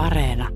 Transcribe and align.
Areena. 0.00 0.48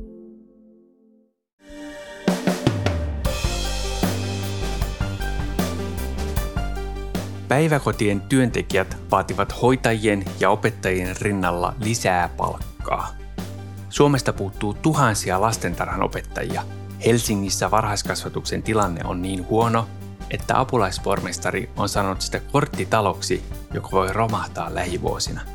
Päiväkotien 7.49 8.21
työntekijät 8.21 8.97
vaativat 9.11 9.63
hoitajien 9.63 10.25
ja 10.41 10.51
opettajien 10.51 11.17
rinnalla 11.21 11.75
lisää 11.81 12.29
palkkaa. 12.29 13.09
Suomesta 13.89 14.33
puuttuu 14.33 14.75
tuhansia 14.75 15.41
lastentarhanopettajia. 15.41 16.63
Helsingissä 17.07 17.71
varhaiskasvatuksen 17.71 18.63
tilanne 18.63 19.01
on 19.05 19.23
niin 19.23 19.49
huono, 19.49 19.89
että 20.31 20.61
apulaispormestari 20.61 21.71
on 21.77 21.89
sanonut 21.89 22.21
sitä 22.21 22.41
korttitaloksi, 22.41 23.43
joka 23.75 23.89
voi 23.93 24.13
romahtaa 24.13 24.75
lähivuosina. 24.75 25.54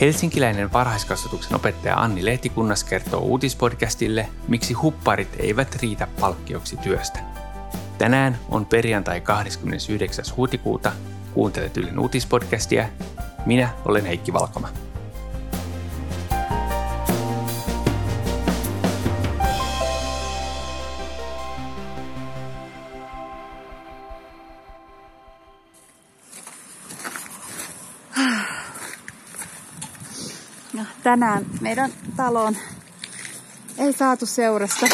Helsinkiläinen 0.00 0.72
varhaiskasvatuksen 0.72 1.56
opettaja 1.56 1.96
Anni 1.96 2.24
Lehtikunnas 2.24 2.84
kertoo 2.84 3.20
uutispodcastille, 3.20 4.28
miksi 4.48 4.74
hupparit 4.74 5.28
eivät 5.38 5.76
riitä 5.82 6.08
palkkioksi 6.20 6.76
työstä. 6.76 7.18
Tänään 7.98 8.38
on 8.48 8.66
perjantai 8.66 9.20
29. 9.20 10.24
huhtikuuta. 10.36 10.92
Kuuntelet 11.34 11.76
Ylen 11.76 11.98
uutispodcastia. 11.98 12.88
Minä 13.46 13.68
olen 13.84 14.04
Heikki 14.04 14.32
Valkoma. 14.32 14.68
Tänään 31.08 31.46
meidän 31.60 31.92
taloon 32.16 32.56
ei 33.78 33.92
saatu 33.92 34.26
seurasta 34.26 34.86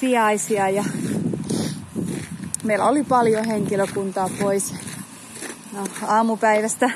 sijaisia 0.00 0.68
ja 0.68 0.84
meillä 2.64 2.84
oli 2.84 3.04
paljon 3.04 3.44
henkilökuntaa 3.46 4.30
pois. 4.40 4.74
No, 5.72 5.86
aamupäivästä 6.06 6.90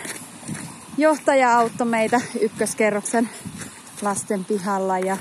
johtaja 0.98 1.58
auttoi 1.58 1.86
meitä 1.86 2.20
ykköskerroksen 2.40 3.30
lasten 4.02 4.44
pihalla 4.44 4.98
ja 4.98 5.16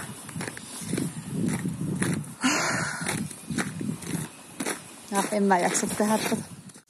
ja 5.11 5.23
en 5.31 5.43
mä 5.43 5.59
jaksa 5.59 5.87
tehdä. 5.87 6.19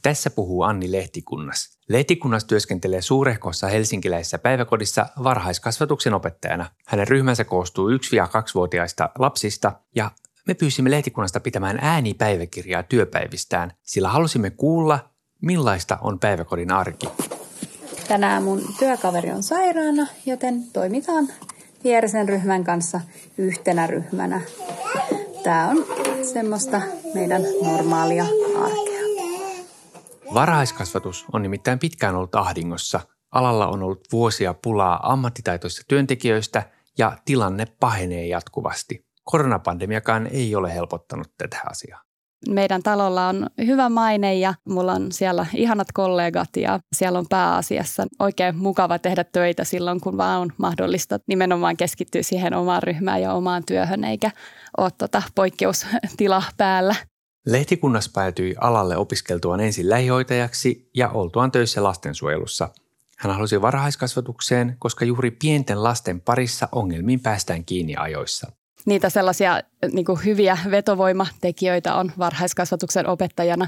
Tässä 0.01 0.29
puhuu 0.29 0.63
Anni 0.63 0.91
Lehtikunnas. 0.91 1.77
Lehtikunnas 1.91 2.45
työskentelee 2.45 3.01
suurehkossa 3.01 3.67
helsinkiläisessä 3.67 4.37
päiväkodissa 4.37 5.05
varhaiskasvatuksen 5.23 6.13
opettajana. 6.13 6.65
Hänen 6.87 7.07
ryhmänsä 7.07 7.43
koostuu 7.43 7.89
1-2-vuotiaista 7.89 9.09
lapsista 9.19 9.71
ja 9.95 10.11
me 10.47 10.53
pyysimme 10.53 10.91
lehtikunnasta 10.91 11.39
pitämään 11.39 11.79
äänipäiväkirjaa 11.81 12.83
työpäivistään, 12.83 13.71
sillä 13.83 14.09
halusimme 14.09 14.49
kuulla, 14.49 14.99
millaista 15.41 15.97
on 16.01 16.19
päiväkodin 16.19 16.71
arki. 16.71 17.09
Tänään 18.07 18.43
mun 18.43 18.61
työkaveri 18.79 19.31
on 19.31 19.43
sairaana, 19.43 20.07
joten 20.25 20.63
toimitaan 20.73 21.27
vierisen 21.83 22.29
ryhmän 22.29 22.63
kanssa 22.63 23.01
yhtenä 23.37 23.87
ryhmänä. 23.87 24.41
Tää 25.43 25.67
on 25.67 25.85
semmoista 26.33 26.81
meidän 27.13 27.41
normaalia 27.63 28.25
arkea. 28.55 29.00
Varhaiskasvatus 30.33 31.25
on 31.33 31.41
nimittäin 31.41 31.79
pitkään 31.79 32.15
ollut 32.15 32.35
ahdingossa. 32.35 32.99
Alalla 33.31 33.67
on 33.67 33.83
ollut 33.83 34.07
vuosia 34.11 34.53
pulaa 34.53 35.11
ammattitaitoisista 35.11 35.85
työntekijöistä 35.87 36.63
ja 36.97 37.17
tilanne 37.25 37.65
pahenee 37.79 38.27
jatkuvasti. 38.27 39.05
Koronapandemiakaan 39.23 40.27
ei 40.27 40.55
ole 40.55 40.73
helpottanut 40.73 41.27
tätä 41.37 41.57
asiaa. 41.69 42.01
Meidän 42.49 42.83
talolla 42.83 43.27
on 43.27 43.47
hyvä 43.65 43.89
maine 43.89 44.35
ja 44.35 44.53
mulla 44.69 44.93
on 44.93 45.11
siellä 45.11 45.45
ihanat 45.53 45.87
kollegat 45.93 46.49
ja 46.57 46.79
siellä 46.95 47.19
on 47.19 47.25
pääasiassa 47.29 48.07
oikein 48.19 48.57
mukava 48.57 48.99
tehdä 48.99 49.23
töitä 49.23 49.63
silloin, 49.63 50.01
kun 50.01 50.17
vaan 50.17 50.41
on 50.41 50.49
mahdollista 50.57 51.19
nimenomaan 51.27 51.77
keskittyä 51.77 52.23
siihen 52.23 52.53
omaan 52.53 52.83
ryhmään 52.83 53.21
ja 53.21 53.33
omaan 53.33 53.63
työhön 53.65 54.03
eikä 54.03 54.31
ole 54.77 54.89
tota 54.97 55.21
poikkeustila 55.35 56.43
päällä. 56.57 56.95
Lehtikunnas 57.45 58.09
päätyi 58.09 58.55
alalle 58.61 58.97
opiskeltuaan 58.97 59.59
ensin 59.59 59.89
lähihoitajaksi 59.89 60.89
ja 60.93 61.09
oltuaan 61.09 61.51
töissä 61.51 61.83
lastensuojelussa. 61.83 62.69
Hän 63.17 63.33
halusi 63.33 63.61
varhaiskasvatukseen, 63.61 64.75
koska 64.79 65.05
juuri 65.05 65.31
pienten 65.31 65.83
lasten 65.83 66.21
parissa 66.21 66.69
ongelmiin 66.71 67.19
päästään 67.19 67.65
kiinni 67.65 67.95
ajoissa 67.95 68.51
niitä 68.85 69.09
sellaisia 69.09 69.61
niin 69.91 70.05
kuin 70.05 70.19
hyviä 70.25 70.57
vetovoimatekijöitä 70.71 71.95
on 71.95 72.11
varhaiskasvatuksen 72.17 73.07
opettajana 73.07 73.67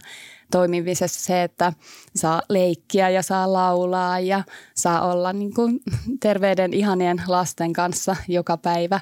toimimisessa 0.52 1.26
se, 1.26 1.44
että 1.44 1.74
saa 2.16 2.42
leikkiä 2.50 3.10
ja 3.10 3.22
saa 3.22 3.54
laulaa 3.54 4.20
ja 4.20 4.44
saa 4.76 5.12
olla 5.12 5.34
niin 5.44 5.54
kuin 5.54 5.80
terveyden 6.20 6.74
ihanien 6.74 7.22
lasten 7.28 7.74
kanssa 7.74 8.16
joka 8.28 8.58
päivä 8.58 9.00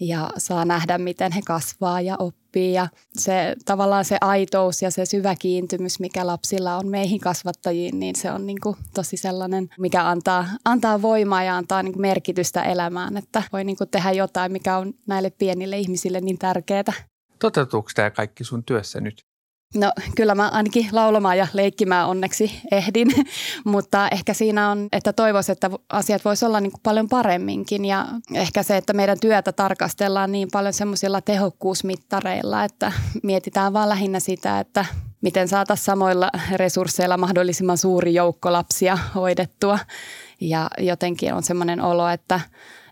ja 0.00 0.30
saa 0.38 0.64
nähdä, 0.64 0.98
miten 0.98 1.32
he 1.32 1.40
kasvaa 1.46 2.00
ja 2.00 2.16
oppii. 2.18 2.72
Ja 2.72 2.88
se 3.12 3.56
tavallaan 3.64 4.04
se 4.04 4.16
aitous 4.20 4.82
ja 4.82 4.90
se 4.90 5.06
syvä 5.06 5.34
kiintymys, 5.34 6.00
mikä 6.00 6.26
lapsilla 6.26 6.76
on 6.76 6.88
meihin 6.88 7.20
kasvattajiin, 7.20 8.00
niin 8.00 8.16
se 8.16 8.32
on 8.32 8.46
niin 8.46 8.60
kuin 8.62 8.76
tosi 8.94 9.16
sellainen, 9.16 9.68
mikä 9.78 10.08
antaa, 10.08 10.46
antaa 10.64 11.02
voimaa 11.02 11.42
ja 11.42 11.56
antaa 11.56 11.82
niin 11.82 11.92
kuin 11.92 12.02
merkitystä 12.02 12.62
elämään, 12.62 13.16
että 13.16 13.42
voi 13.52 13.64
niin 13.64 13.76
kuin 13.76 13.90
tehdä 13.90 14.12
jotain, 14.12 14.52
mikä 14.52 14.76
on 14.76 14.94
näille 15.06 15.30
pienille 15.30 15.78
ihmisille 15.78 16.20
niin 16.20 16.38
tärkeää. 16.38 16.92
Toteutuuko 17.38 17.90
tämä 17.94 18.10
kaikki 18.10 18.44
sun 18.44 18.64
työssä 18.64 19.00
nyt? 19.00 19.29
No 19.74 19.92
kyllä 20.16 20.34
mä 20.34 20.48
ainakin 20.48 20.88
laulamaan 20.92 21.38
ja 21.38 21.46
leikkimään 21.52 22.08
onneksi 22.08 22.60
ehdin, 22.72 23.08
mutta 23.64 24.08
ehkä 24.08 24.34
siinä 24.34 24.70
on, 24.70 24.88
että 24.92 25.12
toivoisin, 25.12 25.52
että 25.52 25.70
asiat 25.88 26.24
voisi 26.24 26.44
olla 26.44 26.60
niin 26.60 26.72
kuin 26.72 26.80
paljon 26.82 27.08
paremminkin 27.08 27.84
ja 27.84 28.06
ehkä 28.34 28.62
se, 28.62 28.76
että 28.76 28.92
meidän 28.92 29.20
työtä 29.20 29.52
tarkastellaan 29.52 30.32
niin 30.32 30.48
paljon 30.52 30.72
semmoisilla 30.72 31.20
tehokkuusmittareilla, 31.20 32.64
että 32.64 32.92
mietitään 33.22 33.72
vaan 33.72 33.88
lähinnä 33.88 34.20
sitä, 34.20 34.60
että 34.60 34.84
miten 35.20 35.48
saataisiin 35.48 35.84
samoilla 35.84 36.30
resursseilla 36.56 37.16
mahdollisimman 37.16 37.78
suuri 37.78 38.14
joukko 38.14 38.52
lapsia 38.52 38.98
hoidettua. 39.14 39.78
Ja 40.40 40.70
jotenkin 40.78 41.34
on 41.34 41.42
semmoinen 41.42 41.80
olo, 41.80 42.08
että– 42.08 42.40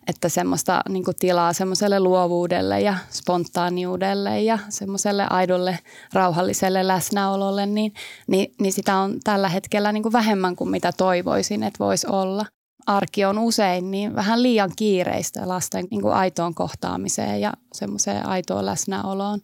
että 0.08 0.28
semmoista 0.28 0.80
niin 0.88 1.04
tilaa 1.18 1.52
semmoiselle 1.52 2.00
luovuudelle 2.00 2.80
ja 2.80 2.94
spontaaniudelle 3.10 4.40
ja 4.40 4.58
semmoiselle 4.68 5.26
aidolle 5.30 5.78
rauhalliselle 6.12 6.86
läsnäololle, 6.86 7.66
niin, 7.66 7.92
niin, 8.26 8.54
niin 8.60 8.72
sitä 8.72 8.96
on 8.96 9.20
tällä 9.24 9.48
hetkellä 9.48 9.92
niin 9.92 10.12
vähemmän 10.12 10.56
kuin 10.56 10.70
mitä 10.70 10.92
toivoisin, 10.92 11.62
että 11.62 11.84
voisi 11.84 12.06
olla. 12.10 12.46
Arki 12.86 13.24
on 13.24 13.38
usein 13.38 13.90
niin 13.90 14.14
vähän 14.14 14.42
liian 14.42 14.70
kiireistä 14.76 15.48
lasten 15.48 15.86
niin 15.90 16.06
aitoon 16.06 16.54
kohtaamiseen 16.54 17.40
ja 17.40 17.52
semmoiseen 17.72 18.26
aitoon 18.26 18.66
läsnäoloon. 18.66 19.40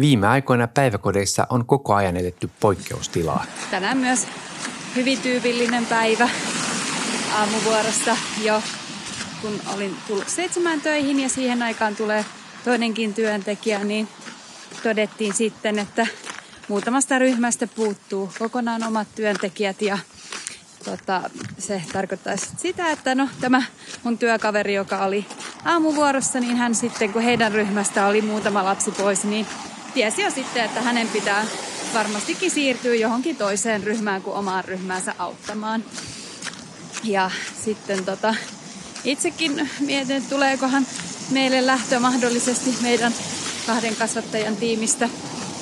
Viime 0.00 0.26
aikoina 0.26 0.68
päiväkodeissa 0.68 1.46
on 1.50 1.66
koko 1.66 1.94
ajan 1.94 2.16
edetty 2.16 2.50
poikkeustilaa. 2.60 3.44
Tänään 3.70 3.98
myös 3.98 4.26
hyvin 4.96 5.20
tyypillinen 5.20 5.86
päivä 5.86 6.28
aamuvuorossa 7.34 8.16
jo 8.44 8.62
kun 9.42 9.60
olin 9.74 9.96
tullut 10.06 10.28
seitsemään 10.28 10.80
töihin 10.80 11.20
ja 11.20 11.28
siihen 11.28 11.62
aikaan 11.62 11.96
tulee 11.96 12.24
toinenkin 12.64 13.14
työntekijä, 13.14 13.84
niin 13.84 14.08
todettiin 14.82 15.34
sitten, 15.34 15.78
että 15.78 16.06
muutamasta 16.68 17.18
ryhmästä 17.18 17.66
puuttuu 17.66 18.32
kokonaan 18.38 18.84
omat 18.84 19.08
työntekijät 19.14 19.82
ja 19.82 19.98
tota, 20.84 21.30
se 21.58 21.82
tarkoittaisi 21.92 22.46
sitä, 22.56 22.90
että 22.90 23.14
no 23.14 23.28
tämä 23.40 23.62
mun 24.02 24.18
työkaveri, 24.18 24.74
joka 24.74 25.04
oli 25.04 25.26
aamuvuorossa, 25.64 26.40
niin 26.40 26.56
hän 26.56 26.74
sitten 26.74 27.12
kun 27.12 27.22
heidän 27.22 27.52
ryhmästä 27.52 28.06
oli 28.06 28.22
muutama 28.22 28.64
lapsi 28.64 28.90
pois, 28.90 29.24
niin 29.24 29.46
tiesi 29.94 30.22
jo 30.22 30.30
sitten, 30.30 30.64
että 30.64 30.80
hänen 30.82 31.08
pitää 31.08 31.44
varmastikin 31.94 32.50
siirtyä 32.50 32.94
johonkin 32.94 33.36
toiseen 33.36 33.82
ryhmään 33.82 34.22
kuin 34.22 34.36
omaan 34.36 34.64
ryhmäänsä 34.64 35.14
auttamaan. 35.18 35.84
Ja 37.04 37.30
sitten 37.64 38.04
tota, 38.04 38.34
itsekin 39.04 39.70
mietin, 39.80 40.16
että 40.16 40.30
tuleekohan 40.30 40.86
meille 41.30 41.66
lähtö 41.66 42.00
mahdollisesti 42.00 42.74
meidän 42.82 43.14
kahden 43.66 43.96
kasvattajan 43.96 44.56
tiimistä. 44.56 45.08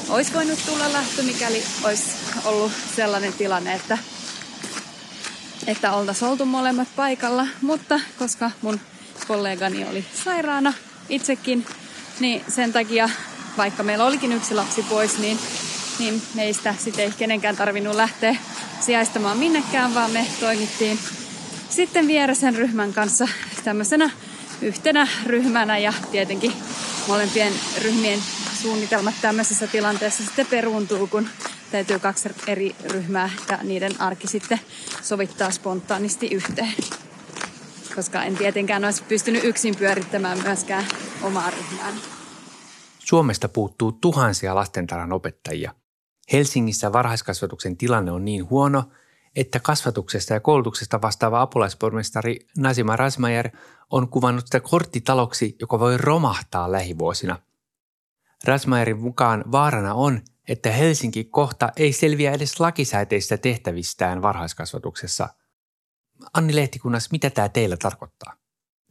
Olisi 0.09 0.33
voinut 0.33 0.59
tulla 0.67 0.93
lähtö, 0.93 1.23
mikäli 1.23 1.63
olisi 1.85 2.05
ollut 2.45 2.73
sellainen 2.97 3.33
tilanne, 3.33 3.75
että, 3.75 3.99
että 5.67 5.93
oltaisiin 5.93 6.31
oltu 6.31 6.45
molemmat 6.45 6.89
paikalla. 6.97 7.47
Mutta 7.63 8.01
koska 8.19 8.51
mun 8.63 8.81
kollegani 9.29 9.85
oli 9.85 10.05
sairaana 10.25 10.73
itsekin, 11.09 11.67
niin 12.21 12.45
sen 12.49 12.73
takia, 12.73 13.11
vaikka 13.57 13.83
meillä 13.83 14.05
olikin 14.05 14.33
yksi 14.33 14.55
lapsi 14.55 14.83
pois, 14.83 15.19
niin, 15.19 15.39
niin 15.99 16.23
meistä 16.35 16.75
sitten 16.79 17.05
ei 17.05 17.13
kenenkään 17.19 17.57
tarvinnut 17.57 17.95
lähteä 17.95 18.37
sijaistamaan 18.81 19.39
minnekään, 19.39 19.95
vaan 19.95 20.11
me 20.11 20.27
toimittiin 20.41 20.99
sitten 21.69 22.07
vieresen 22.07 22.57
ryhmän 22.57 22.93
kanssa 22.93 23.29
tämmöisenä 23.65 24.11
yhtenä 24.63 25.09
ryhmänä 25.27 25.79
ja 25.79 25.93
tietenkin 26.11 26.53
molempien 27.09 27.53
ryhmien 27.83 28.19
suunnitelmat 28.63 29.15
tämmöisessä 29.23 29.67
tilanteessa 29.67 30.25
sitten 30.25 30.47
peruuntuu, 30.47 31.07
kun 31.07 31.29
täytyy 31.71 31.99
kaksi 31.99 32.29
eri 32.47 32.77
ryhmää 32.93 33.31
ja 33.51 33.59
niiden 33.63 34.01
arki 34.01 34.27
sitten 34.27 34.61
sovittaa 35.03 35.51
spontaanisti 35.51 36.27
yhteen. 36.27 36.75
Koska 37.95 38.23
en 38.23 38.37
tietenkään 38.37 38.85
olisi 38.85 39.03
pystynyt 39.03 39.45
yksin 39.45 39.77
pyörittämään 39.77 40.43
myöskään 40.43 40.85
omaa 41.23 41.51
ryhmää. 41.51 41.93
Suomesta 42.99 43.49
puuttuu 43.49 43.93
tuhansia 43.93 44.55
lastentarhan 44.55 45.13
opettajia. 45.13 45.75
Helsingissä 46.33 46.93
varhaiskasvatuksen 46.93 47.77
tilanne 47.77 48.13
on 48.13 48.25
niin 48.25 48.51
huono, 48.51 48.85
että 49.37 49.61
kasvatuksesta 49.61 50.35
ja 50.35 50.41
koulutuksesta 50.41 51.03
vastaava 51.03 51.41
apulaispormestari 51.41 52.39
Nasima 52.59 52.97
Rasmajer 52.97 53.51
on 53.91 54.09
kuvannut 54.09 54.47
sitä 54.47 54.61
korttitaloksi, 54.61 55.57
joka 55.61 55.79
voi 55.79 55.99
romahtaa 55.99 56.73
lähivuosina. 56.73 57.39
Rasmajerin 58.45 58.99
mukaan 59.01 59.45
vaarana 59.53 59.95
on, 59.95 60.21
että 60.49 60.71
Helsinki 60.71 61.25
kohta 61.25 61.73
ei 61.77 61.93
selviä 61.93 62.33
edes 62.33 62.61
lakisääteistä 62.61 63.37
tehtävistään 63.37 64.23
varhaiskasvatuksessa. 64.23 65.29
Anni 66.35 66.57
Lehtikunnas, 66.57 67.11
mitä 67.13 67.31
tämä 67.31 67.49
teillä 67.49 67.77
tarkoittaa? 67.77 68.37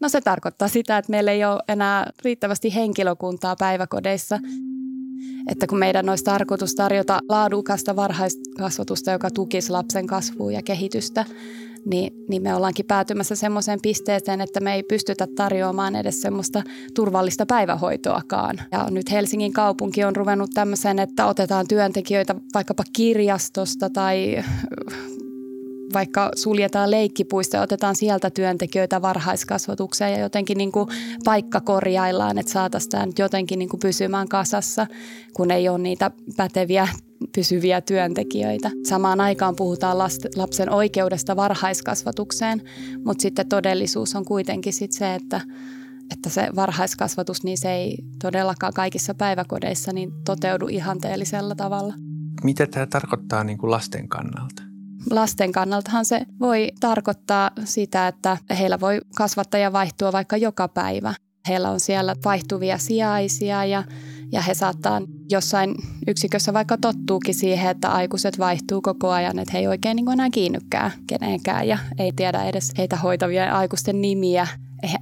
No 0.01 0.09
se 0.09 0.21
tarkoittaa 0.21 0.67
sitä, 0.67 0.97
että 0.97 1.11
meillä 1.11 1.31
ei 1.31 1.45
ole 1.45 1.63
enää 1.67 2.11
riittävästi 2.23 2.75
henkilökuntaa 2.75 3.55
päiväkodeissa. 3.59 4.39
Että 5.47 5.67
kun 5.67 5.79
meidän 5.79 6.09
olisi 6.09 6.23
tarkoitus 6.23 6.75
tarjota 6.75 7.19
laadukasta 7.29 7.95
varhaiskasvatusta, 7.95 9.11
joka 9.11 9.31
tukisi 9.31 9.71
lapsen 9.71 10.07
kasvua 10.07 10.51
ja 10.51 10.61
kehitystä, 10.61 11.25
niin, 11.85 12.13
niin 12.29 12.41
me 12.41 12.55
ollaankin 12.55 12.85
päätymässä 12.85 13.35
semmoiseen 13.35 13.79
pisteeseen, 13.81 14.41
että 14.41 14.59
me 14.59 14.73
ei 14.73 14.83
pystytä 14.83 15.27
tarjoamaan 15.35 15.95
edes 15.95 16.21
semmoista 16.21 16.63
turvallista 16.93 17.45
päivähoitoakaan. 17.45 18.59
Ja 18.71 18.87
nyt 18.89 19.11
Helsingin 19.11 19.53
kaupunki 19.53 20.03
on 20.03 20.15
ruvennut 20.15 20.49
tämmöiseen, 20.53 20.99
että 20.99 21.25
otetaan 21.25 21.67
työntekijöitä 21.67 22.35
vaikkapa 22.53 22.83
kirjastosta 22.93 23.89
tai 23.89 24.43
vaikka 25.95 26.31
suljetaan 26.35 26.91
leikkipuista 26.91 27.57
ja 27.57 27.63
otetaan 27.63 27.95
sieltä 27.95 28.29
työntekijöitä 28.29 29.01
varhaiskasvatukseen 29.01 30.11
ja 30.11 30.19
jotenkin 30.19 30.57
niin 30.57 30.71
kuin 30.71 30.87
paikka 31.23 31.61
korjaillaan, 31.61 32.37
että 32.37 32.51
saataisiin 32.51 32.91
tämä 32.91 33.05
nyt 33.05 33.19
jotenkin 33.19 33.59
niin 33.59 33.69
kuin 33.69 33.79
pysymään 33.79 34.27
kasassa, 34.27 34.87
kun 35.33 35.51
ei 35.51 35.69
ole 35.69 35.77
niitä 35.77 36.11
päteviä 36.37 36.87
pysyviä 37.35 37.81
työntekijöitä. 37.81 38.71
Samaan 38.83 39.21
aikaan 39.21 39.55
puhutaan 39.55 39.97
lapsen 40.35 40.69
oikeudesta 40.69 41.35
varhaiskasvatukseen, 41.35 42.61
mutta 43.05 43.21
sitten 43.21 43.49
todellisuus 43.49 44.15
on 44.15 44.25
kuitenkin 44.25 44.73
sit 44.73 44.91
se, 44.91 45.15
että, 45.15 45.41
että 46.13 46.29
se 46.29 46.49
varhaiskasvatus 46.55 47.43
niin 47.43 47.57
se 47.57 47.71
ei 47.71 47.97
todellakaan 48.21 48.73
kaikissa 48.73 49.13
päiväkodeissa 49.13 49.93
niin 49.93 50.11
toteudu 50.25 50.67
ihanteellisella 50.67 51.55
tavalla. 51.55 51.93
Mitä 52.43 52.67
tämä 52.67 52.85
tarkoittaa 52.85 53.43
niin 53.43 53.57
kuin 53.57 53.71
lasten 53.71 54.07
kannalta? 54.07 54.64
Lasten 55.11 55.51
kannaltahan 55.51 56.05
se 56.05 56.21
voi 56.39 56.71
tarkoittaa 56.79 57.51
sitä, 57.63 58.07
että 58.07 58.37
heillä 58.59 58.79
voi 58.79 59.01
kasvattaja 59.15 59.73
vaihtua 59.73 60.11
vaikka 60.11 60.37
joka 60.37 60.67
päivä. 60.67 61.13
Heillä 61.47 61.69
on 61.69 61.79
siellä 61.79 62.15
vaihtuvia 62.25 62.77
sijaisia 62.77 63.65
ja 63.65 63.83
ja 64.31 64.41
he 64.41 64.53
saattaa 64.53 65.01
jossain 65.29 65.75
yksikössä 66.07 66.53
vaikka 66.53 66.77
tottuukin 66.77 67.35
siihen, 67.35 67.71
että 67.71 67.89
aikuiset 67.89 68.39
vaihtuu 68.39 68.81
koko 68.81 69.09
ajan, 69.09 69.39
että 69.39 69.51
he 69.53 69.59
ei 69.59 69.67
oikein 69.67 69.95
niin 69.95 70.11
enää 70.11 70.29
kiinnykään 70.29 70.91
kenenkään 71.07 71.67
ja 71.67 71.77
ei 71.99 72.11
tiedä 72.15 72.43
edes 72.43 72.73
heitä 72.77 72.95
hoitavien 72.95 73.53
aikuisten 73.53 74.01
nimiä. 74.01 74.47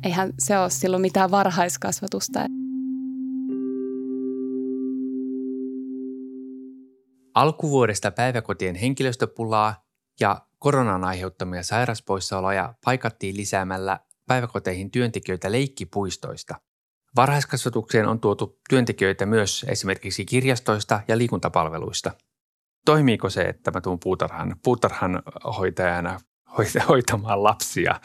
Eihän 0.03 0.33
se 0.39 0.59
ole 0.59 0.69
silloin 0.69 1.01
mitään 1.01 1.31
varhaiskasvatusta. 1.31 2.39
Alkuvuodesta 7.35 8.11
päiväkotien 8.11 8.75
henkilöstöpulaa 8.75 9.82
ja 10.19 10.41
koronan 10.59 11.03
aiheuttamia 11.03 11.63
sairaspoissaoloja 11.63 12.73
paikattiin 12.85 13.37
lisäämällä 13.37 13.99
päiväkoteihin 14.27 14.91
työntekijöitä 14.91 15.51
leikkipuistoista– 15.51 16.55
Varhaiskasvatukseen 17.15 18.07
on 18.07 18.19
tuotu 18.19 18.59
työntekijöitä 18.69 19.25
myös 19.25 19.65
esimerkiksi 19.69 20.25
kirjastoista 20.25 21.01
ja 21.07 21.17
liikuntapalveluista. 21.17 22.11
Toimiiko 22.85 23.29
se, 23.29 23.41
että 23.41 23.71
mä 23.71 23.81
tuun 23.81 23.99
puutarhan, 23.99 24.55
puutarhan 24.63 25.23
hoitajana 25.57 26.19
hoitamaan 26.89 27.43
lapsia 27.43 27.99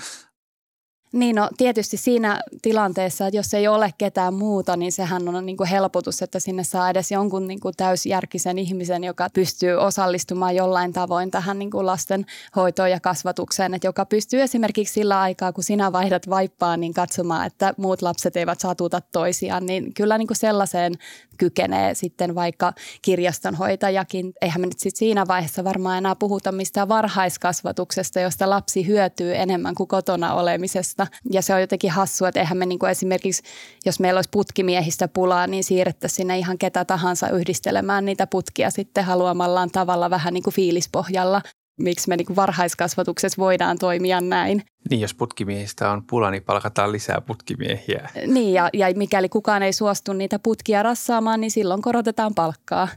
niin 1.13 1.37
no 1.37 1.49
tietysti 1.57 1.97
siinä 1.97 2.41
tilanteessa, 2.63 3.27
että 3.27 3.37
jos 3.37 3.55
ei 3.55 3.69
ole 3.69 3.95
ketään 3.99 4.35
muuta, 4.35 4.77
niin 4.77 4.93
sehän 4.93 5.29
on 5.29 5.47
niin 5.47 5.57
kuin 5.57 5.69
helpotus, 5.69 6.23
että 6.23 6.41
sinne 6.41 6.65
saa 6.65 6.91
edes 6.91 7.11
jonkun 7.11 7.49
niin 7.49 7.61
kuin 7.61 7.75
täysjärkisen 7.77 8.59
ihmisen, 8.59 9.05
joka 9.05 9.29
pystyy 9.35 9.75
osallistumaan 9.75 10.57
jollain 10.57 10.93
tavoin 10.93 11.31
tähän 11.31 11.59
niin 11.59 11.71
kuin 11.71 11.87
lasten 11.87 12.27
hoitoon 12.57 12.91
ja 12.91 13.01
kasvatukseen. 13.01 13.75
Että 13.75 13.87
joka 13.87 14.07
pystyy 14.07 14.43
esimerkiksi 14.43 14.95
sillä 14.95 15.21
aikaa, 15.21 15.53
kun 15.53 15.65
sinä 15.65 15.93
vaihdat 15.93 16.31
vaippaa, 16.31 16.77
niin 16.77 16.95
katsomaan, 16.95 17.47
että 17.47 17.75
muut 17.77 18.03
lapset 18.03 18.37
eivät 18.37 18.61
satuta 18.61 19.01
toisiaan. 19.01 19.67
Niin 19.67 19.95
kyllä 19.95 20.19
niin 20.19 20.29
kuin 20.29 20.37
sellaiseen 20.37 20.95
kykenee 21.39 21.95
sitten 21.95 22.35
vaikka 22.35 22.73
kirjastonhoitajakin. 23.03 24.33
Eihän 24.43 24.61
me 24.61 24.67
nyt 24.67 24.79
sit 24.79 24.97
siinä 24.97 25.27
vaiheessa 25.29 25.65
varmaan 25.65 25.99
enää 25.99 26.17
puhuta 26.17 26.53
mistään 26.53 26.89
varhaiskasvatuksesta, 26.89 28.21
josta 28.21 28.51
lapsi 28.51 28.87
hyötyy 28.87 29.37
enemmän 29.37 29.75
kuin 29.75 29.89
kotona 29.89 30.35
olemisesta. 30.35 31.07
Ja 31.33 31.43
se 31.43 31.55
on 31.55 31.61
jotenkin 31.61 31.91
hassua, 31.91 32.29
että 32.29 32.41
eihän 32.41 32.59
me 32.59 32.67
niin 32.67 32.79
kuin 32.79 32.91
esimerkiksi, 32.91 33.43
jos 33.87 34.01
meillä 34.01 34.19
olisi 34.19 34.31
putkimiehistä 34.33 35.09
pulaa, 35.09 35.47
niin 35.47 35.65
siirrettäisiin 35.65 36.17
sinne 36.17 36.39
ihan 36.39 36.59
ketä 36.59 36.85
tahansa 36.85 37.31
yhdistelemään 37.31 38.05
niitä 38.05 38.27
putkia 38.27 38.71
sitten 38.71 39.05
haluamallaan 39.05 39.71
tavalla 39.71 40.11
vähän 40.11 40.35
niin 40.35 40.43
kuin 40.43 40.55
fiilispohjalla 40.55 41.43
miksi 41.79 42.09
me 42.09 42.17
niin 42.17 42.37
varhaiskasvatuksessa 42.37 43.43
voidaan 43.43 43.79
toimia 43.79 44.21
näin. 44.21 44.63
Niin, 44.91 45.01
jos 45.01 45.15
putkimiehistä 45.15 45.91
on 45.91 46.03
pula, 46.07 46.31
niin 46.31 46.43
palkataan 46.43 46.93
lisää 46.93 47.21
putkimiehiä. 47.21 48.09
Niin, 48.27 48.55
ja, 48.55 48.71
ja 48.73 48.87
mikäli 48.97 49.29
kukaan 49.29 49.63
ei 49.63 49.73
suostu 49.73 50.13
niitä 50.13 50.39
putkia 50.39 50.83
rassaamaan, 50.83 51.41
niin 51.41 51.51
silloin 51.51 51.83
korotetaan 51.83 52.35
palkkaa 52.35 52.89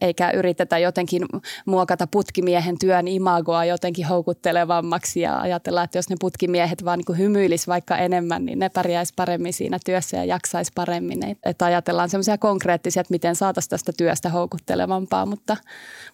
eikä 0.00 0.30
yritetä 0.30 0.78
jotenkin 0.78 1.22
muokata 1.66 2.06
putkimiehen 2.06 2.78
työn 2.78 3.08
imagoa 3.08 3.64
jotenkin 3.64 4.06
houkuttelevammaksi 4.06 5.20
ja 5.20 5.40
ajatella, 5.40 5.82
että 5.82 5.98
jos 5.98 6.10
ne 6.10 6.16
putkimiehet 6.20 6.84
vaan 6.84 6.98
niin 6.98 7.18
hymyilis 7.18 7.68
vaikka 7.68 7.96
enemmän, 7.96 8.44
niin 8.44 8.58
ne 8.58 8.68
pärjäisi 8.68 9.12
paremmin 9.16 9.52
siinä 9.52 9.78
työssä 9.84 10.16
ja 10.16 10.24
jaksaisi 10.24 10.72
paremmin. 10.74 11.36
Että 11.44 11.64
ajatellaan 11.64 12.10
semmoisia 12.10 12.38
konkreettisia, 12.38 13.00
että 13.00 13.14
miten 13.14 13.36
saataisiin 13.36 13.70
tästä 13.70 13.92
työstä 13.96 14.28
houkuttelevampaa, 14.28 15.26
mutta, 15.26 15.56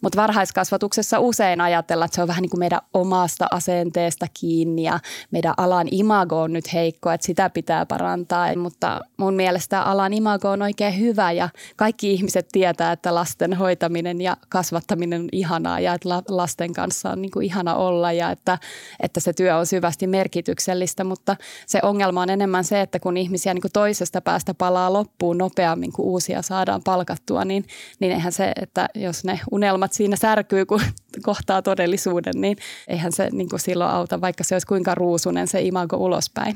mutta 0.00 0.23
varhaiskasvatuksessa 0.23 1.18
usein 1.18 1.61
ajatellaan, 1.61 2.06
että 2.06 2.14
se 2.14 2.23
on 2.23 2.28
vähän 2.28 2.42
niin 2.42 2.50
kuin 2.50 2.61
meidän 2.61 2.80
omasta 2.94 3.47
asenteesta 3.50 4.26
kiinni 4.40 4.82
ja 4.82 5.00
meidän 5.31 5.55
alan 5.57 5.88
imago 5.91 6.43
on 6.43 6.52
nyt 6.52 6.73
heikko, 6.73 7.11
että 7.11 7.26
sitä 7.26 7.50
pitää 7.50 7.87
parantaa, 7.87 8.57
mutta 8.57 9.00
mun 9.17 9.35
mielestä 9.35 9.83
alan 9.83 10.12
imago 10.12 10.50
on 10.50 10.62
oikein 10.62 10.99
hyvä 10.99 11.33
ja 11.33 11.49
kaikki 11.76 12.12
ihmiset 12.12 12.49
tietää, 12.52 12.93
että 12.93 13.14
lasten 13.14 13.55
hoitaminen 13.55 14.21
ja 14.21 14.37
kasvattaminen 14.49 15.21
on 15.21 15.29
ihanaa 15.33 15.81
ja 15.81 15.95
että 15.95 16.23
lasten 16.29 16.73
kanssa 16.73 17.11
on 17.11 17.23
niin 17.23 17.31
kuin 17.31 17.47
ihana 17.47 17.75
olla 17.75 18.12
ja 18.12 18.31
että, 18.31 18.59
että 19.00 19.21
se 19.21 19.33
työ 19.33 19.57
on 19.57 19.67
syvästi 19.67 20.07
merkityksellistä, 20.07 21.05
mutta 21.05 21.37
se 21.67 21.79
ongelma 21.83 22.23
on 22.23 22.31
enemmän 22.31 22.64
se, 22.64 22.81
että 22.81 23.00
kun 23.00 23.17
ihmisiä 23.17 23.55
niin 23.55 23.62
kuin 23.62 23.73
toisesta 23.73 24.21
päästä 24.21 24.55
palaa 24.55 24.93
loppuun 24.93 25.38
nopeammin 25.38 25.93
kuin 25.93 26.07
uusia 26.07 26.43
saadaan 26.43 26.83
palkattua, 26.83 27.45
niin, 27.45 27.64
niin 28.00 28.12
eihän 28.12 28.33
se, 28.33 28.52
että 28.62 28.88
jos 28.95 29.25
ne 29.25 29.41
unelmat 29.50 29.93
siinä 29.93 30.17
särkyy, 30.17 30.67
kun 30.67 30.81
kohtaa 31.23 31.62
todellisuuden, 31.62 32.35
niin 32.37 32.57
eihän 32.88 33.12
se 33.12 33.29
niin 33.33 33.49
kuin 33.49 33.61
silloin 33.61 33.91
auta, 33.91 34.21
vaikka 34.21 34.45
se 34.45 34.55
olisi 34.55 34.67
kuinka 34.67 34.95
ruusunen 35.02 35.49
se 35.49 35.62
imago 35.62 35.97
ulospäin. 35.97 36.54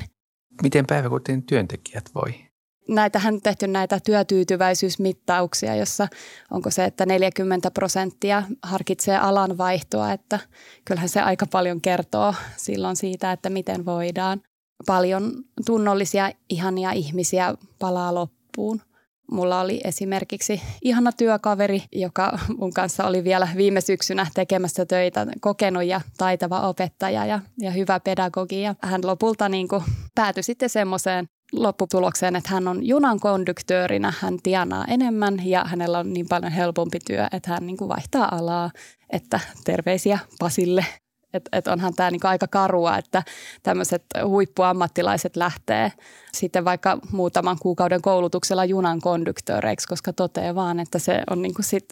Miten 0.63 0.85
päiväkotien 0.87 1.43
työntekijät 1.43 2.09
voi? 2.15 2.47
näitähän 2.87 3.33
on 3.33 3.41
tehty 3.41 3.67
näitä 3.67 3.99
työtyytyväisyysmittauksia, 3.99 5.75
jossa 5.75 6.07
onko 6.51 6.71
se, 6.71 6.85
että 6.85 7.05
40 7.05 7.71
prosenttia 7.71 8.43
harkitsee 8.63 9.17
alan 9.17 9.57
vaihtoa, 9.57 10.11
että 10.11 10.39
kyllähän 10.85 11.09
se 11.09 11.21
aika 11.21 11.45
paljon 11.45 11.81
kertoo 11.81 12.33
silloin 12.57 12.95
siitä, 12.95 13.31
että 13.31 13.49
miten 13.49 13.85
voidaan. 13.85 14.41
Paljon 14.85 15.31
tunnollisia, 15.65 16.31
ihania 16.49 16.91
ihmisiä 16.91 17.55
palaa 17.79 18.13
loppuun. 18.13 18.81
Mulla 19.31 19.61
oli 19.61 19.81
esimerkiksi 19.83 20.61
ihana 20.81 21.11
työkaveri, 21.11 21.83
joka 21.91 22.39
mun 22.57 22.73
kanssa 22.73 23.07
oli 23.07 23.23
vielä 23.23 23.47
viime 23.57 23.81
syksynä 23.81 24.27
tekemässä 24.33 24.85
töitä, 24.85 25.27
kokenut 25.41 25.83
ja 25.83 26.01
taitava 26.17 26.67
opettaja 26.67 27.25
ja, 27.25 27.39
ja 27.59 27.71
hyvä 27.71 27.99
pedagogi. 27.99 28.61
Ja 28.61 28.75
hän 28.81 29.01
lopulta 29.03 29.49
niin 29.49 29.67
kuin 29.67 29.83
päätyi 30.15 30.43
sitten 30.43 30.69
semmoiseen 30.69 31.25
lopputulokseen, 31.53 32.35
että 32.35 32.49
hän 32.49 32.67
on 32.67 32.87
junan 32.87 33.19
konduktöörinä, 33.19 34.13
hän 34.19 34.37
tienaa 34.43 34.85
enemmän 34.85 35.47
ja 35.47 35.63
hänellä 35.65 35.99
on 35.99 36.13
niin 36.13 36.27
paljon 36.29 36.51
helpompi 36.51 36.99
työ, 37.07 37.27
että 37.31 37.51
hän 37.51 37.67
niin 37.67 37.77
kuin 37.77 37.89
vaihtaa 37.89 38.35
alaa, 38.35 38.71
että 39.09 39.39
terveisiä 39.65 40.19
Pasille. 40.39 40.85
Että 41.33 41.57
et 41.57 41.67
onhan 41.67 41.93
tämä 41.93 42.11
niinku 42.11 42.27
aika 42.27 42.47
karua, 42.47 42.97
että 42.97 43.23
tämmöiset 43.63 44.03
huippuammattilaiset 44.25 45.35
lähtee 45.35 45.91
sitten 46.33 46.65
vaikka 46.65 46.97
muutaman 47.11 47.57
kuukauden 47.61 48.01
koulutuksella 48.01 48.65
junan 48.65 49.01
konduktööreiksi, 49.01 49.87
koska 49.87 50.13
toteaa 50.13 50.55
vaan, 50.55 50.79
että 50.79 50.99
se 50.99 51.23
on 51.29 51.41
niinku 51.41 51.61
sit, 51.61 51.85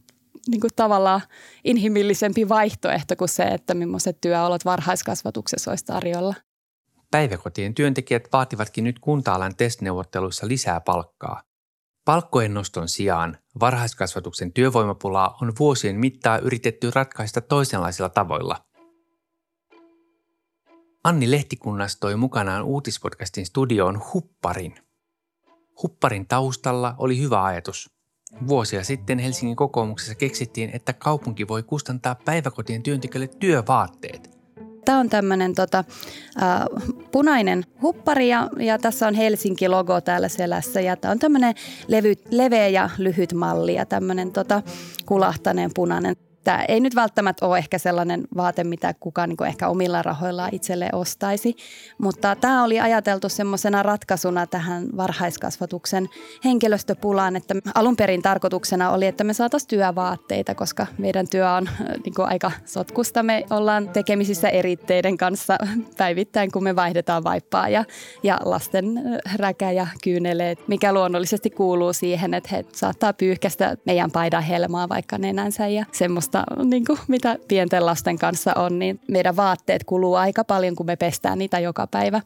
niinku 0.50 0.68
tavallaan 0.76 1.20
inhimillisempi 1.64 2.48
vaihtoehto 2.48 3.16
kuin 3.16 3.28
se, 3.28 3.42
että 3.42 3.74
millaiset 3.74 4.20
työolot 4.20 4.64
varhaiskasvatuksessa 4.64 5.70
olisi 5.70 5.84
tarjolla. 5.84 6.34
Päiväkotien 7.10 7.74
työntekijät 7.74 8.28
vaativatkin 8.32 8.84
nyt 8.84 8.98
kunta-alan 8.98 9.56
testneuvotteluissa 9.56 10.48
lisää 10.48 10.80
palkkaa. 10.80 11.42
Palkkojen 12.04 12.54
noston 12.54 12.88
sijaan 12.88 13.38
varhaiskasvatuksen 13.60 14.52
työvoimapulaa 14.52 15.36
on 15.42 15.52
vuosien 15.58 15.96
mittaa 15.96 16.38
yritetty 16.38 16.90
ratkaista 16.94 17.40
toisenlaisilla 17.40 18.08
tavoilla. 18.08 18.56
Anni 21.04 21.30
Lehtikunnas 21.30 21.96
toi 21.96 22.16
mukanaan 22.16 22.64
uutispodcastin 22.64 23.46
studioon 23.46 24.02
Hupparin. 24.14 24.74
Hupparin 25.82 26.26
taustalla 26.26 26.94
oli 26.98 27.20
hyvä 27.20 27.44
ajatus. 27.44 27.90
Vuosia 28.48 28.84
sitten 28.84 29.18
Helsingin 29.18 29.56
kokoomuksessa 29.56 30.14
keksittiin, 30.14 30.70
että 30.72 30.92
kaupunki 30.92 31.48
voi 31.48 31.62
kustantaa 31.62 32.14
päiväkotien 32.14 32.82
työntekijöille 32.82 33.34
työvaatteet– 33.38 34.30
Tämä 34.88 35.00
on 35.00 35.08
tämmöinen 35.08 35.54
tota, 35.54 35.84
äh, 36.42 36.64
punainen 37.12 37.64
huppari 37.82 38.28
ja, 38.28 38.50
ja 38.58 38.78
tässä 38.78 39.08
on 39.08 39.14
Helsinki-logo 39.14 40.00
täällä 40.00 40.28
selässä. 40.28 40.80
Ja 40.80 40.96
tämä 40.96 41.12
on 41.12 41.18
tämmöinen 41.18 41.54
levy, 41.88 42.14
leveä 42.30 42.68
ja 42.68 42.90
lyhyt 42.98 43.32
malli 43.32 43.74
ja 43.74 43.86
tämmöinen 43.86 44.32
tota, 44.32 44.62
kulahtaneen 45.06 45.70
punainen 45.74 46.16
Tämä 46.44 46.64
ei 46.68 46.80
nyt 46.80 46.94
välttämättä 46.94 47.46
ole 47.46 47.58
ehkä 47.58 47.78
sellainen 47.78 48.28
vaate, 48.36 48.64
mitä 48.64 48.94
kukaan 49.00 49.28
niin 49.28 49.46
ehkä 49.46 49.68
omilla 49.68 50.02
rahoillaan 50.02 50.48
itselle 50.52 50.88
ostaisi, 50.92 51.56
mutta 51.98 52.36
tämä 52.36 52.64
oli 52.64 52.80
ajateltu 52.80 53.28
semmoisena 53.28 53.82
ratkaisuna 53.82 54.46
tähän 54.46 54.86
varhaiskasvatuksen 54.96 56.08
henkilöstöpulaan, 56.44 57.36
että 57.36 57.54
alun 57.74 57.96
perin 57.96 58.22
tarkoituksena 58.22 58.90
oli, 58.90 59.06
että 59.06 59.24
me 59.24 59.32
saataisiin 59.32 59.68
työvaatteita, 59.68 60.54
koska 60.54 60.86
meidän 60.98 61.28
työ 61.28 61.50
on 61.50 61.68
niin 62.04 62.14
aika 62.18 62.52
sotkusta. 62.64 63.22
Me 63.22 63.44
ollaan 63.50 63.88
tekemisissä 63.88 64.48
eritteiden 64.48 65.16
kanssa 65.16 65.58
päivittäin, 65.96 66.50
kun 66.52 66.64
me 66.64 66.76
vaihdetaan 66.76 67.24
vaippaa 67.24 67.68
ja, 67.68 67.84
ja 68.22 68.38
lasten 68.44 69.20
räkä 69.36 69.70
ja 69.70 69.86
kyyneleet, 70.04 70.68
mikä 70.68 70.92
luonnollisesti 70.92 71.50
kuuluu 71.50 71.92
siihen, 71.92 72.34
että 72.34 72.48
he 72.52 72.64
saattaa 72.72 73.12
pyyhkästä 73.12 73.76
meidän 73.86 74.10
paidan 74.10 74.42
helmaa 74.42 74.88
vaikka 74.88 75.18
nenänsä 75.18 75.66
ja 75.66 75.84
semmoista 75.92 76.27
semmoista, 76.32 76.64
niin 76.64 76.84
kuin, 76.84 76.98
mitä 77.08 77.38
pienten 77.48 77.86
lasten 77.86 78.18
kanssa 78.18 78.52
on, 78.56 78.78
niin 78.78 79.00
meidän 79.08 79.36
vaatteet 79.36 79.84
kuluu 79.84 80.14
aika 80.14 80.44
paljon, 80.44 80.76
kun 80.76 80.86
me 80.86 80.96
pestään 80.96 81.38
niitä 81.38 81.58
joka 81.58 81.86
päivä. 81.86 82.20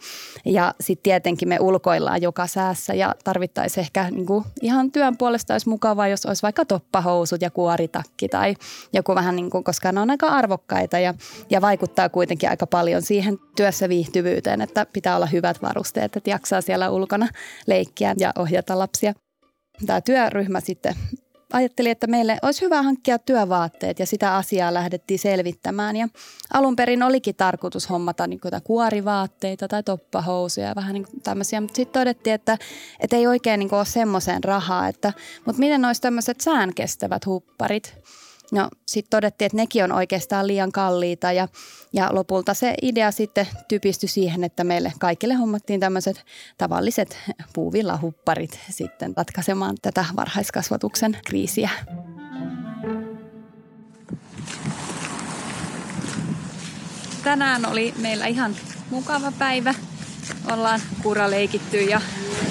Ja 0.44 0.74
sitten 0.80 1.02
tietenkin 1.02 1.48
me 1.48 1.58
ulkoillaan 1.60 2.22
joka 2.22 2.46
säässä 2.46 2.94
ja 2.94 3.14
tarvittaisiin 3.24 3.82
ehkä 3.82 4.10
niin 4.10 4.26
kuin, 4.26 4.44
ihan 4.62 4.92
työn 4.92 5.16
puolesta 5.16 5.54
olisi 5.54 5.68
mukavaa, 5.68 6.08
jos 6.08 6.26
olisi 6.26 6.42
vaikka 6.42 6.64
toppahousut 6.64 7.42
ja 7.42 7.50
kuoritakki 7.50 8.28
tai 8.28 8.54
joku 8.92 9.14
vähän 9.14 9.36
niin 9.36 9.50
kuin, 9.50 9.64
koska 9.64 9.92
ne 9.92 10.00
on 10.00 10.10
aika 10.10 10.26
arvokkaita 10.26 10.98
ja, 10.98 11.14
ja 11.50 11.60
vaikuttaa 11.60 12.08
kuitenkin 12.08 12.50
aika 12.50 12.66
paljon 12.66 13.02
siihen 13.02 13.38
työssä 13.56 13.88
viihtyvyyteen, 13.88 14.60
että 14.60 14.86
pitää 14.92 15.16
olla 15.16 15.26
hyvät 15.26 15.62
varusteet, 15.62 16.16
että 16.16 16.30
jaksaa 16.30 16.60
siellä 16.60 16.90
ulkona 16.90 17.28
leikkiä 17.66 18.14
ja 18.18 18.32
ohjata 18.38 18.78
lapsia. 18.78 19.12
Tämä 19.86 20.00
työryhmä 20.00 20.60
sitten 20.60 20.94
ajattelin, 21.52 21.92
että 21.92 22.06
meille 22.06 22.38
olisi 22.42 22.60
hyvä 22.60 22.82
hankkia 22.82 23.18
työvaatteet 23.18 23.98
ja 23.98 24.06
sitä 24.06 24.36
asiaa 24.36 24.74
lähdettiin 24.74 25.18
selvittämään. 25.18 25.96
Ja 25.96 26.08
alun 26.52 26.76
perin 26.76 27.02
olikin 27.02 27.34
tarkoitus 27.34 27.90
hommata 27.90 28.26
niin 28.26 28.40
kuorivaatteita 28.64 29.68
tai 29.68 29.82
toppahousuja 29.82 30.66
ja 30.66 30.74
vähän 30.74 30.94
niin 30.94 31.06
tämmöisiä, 31.22 31.60
mutta 31.60 31.76
sitten 31.76 32.00
todettiin, 32.00 32.34
että, 32.34 32.58
että 33.00 33.16
ei 33.16 33.26
oikein 33.26 33.58
niin 33.58 33.74
ole 33.74 33.84
semmoiseen 33.84 34.44
rahaa, 34.44 34.88
että, 34.88 35.12
mutta 35.44 35.60
miten 35.60 35.84
olisi 35.84 36.00
tämmöiset 36.00 36.40
säänkestävät 36.40 37.26
hupparit– 37.26 37.94
No 38.52 38.68
sitten 38.86 39.10
todettiin, 39.10 39.46
että 39.46 39.56
nekin 39.56 39.84
on 39.84 39.92
oikeastaan 39.92 40.46
liian 40.46 40.72
kalliita 40.72 41.32
ja, 41.32 41.48
ja 41.92 42.08
lopulta 42.12 42.54
se 42.54 42.74
idea 42.82 43.10
sitten 43.10 43.48
typistyi 43.68 44.08
siihen, 44.08 44.44
että 44.44 44.64
meille 44.64 44.92
kaikille 44.98 45.34
hommattiin 45.34 45.80
tämmöiset 45.80 46.24
tavalliset 46.58 47.18
puuvillahupparit 47.52 48.60
sitten 48.70 49.14
ratkaisemaan 49.16 49.76
tätä 49.82 50.04
varhaiskasvatuksen 50.16 51.18
kriisiä. 51.24 51.70
Tänään 57.24 57.66
oli 57.66 57.94
meillä 57.98 58.26
ihan 58.26 58.56
mukava 58.90 59.32
päivä. 59.38 59.74
Ollaan 60.52 60.80
kuraleikitty 61.02 61.80
ja 61.80 62.00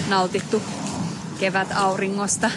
nautittu 0.09 0.61
kevät 1.39 1.67
auringosta 1.75 2.51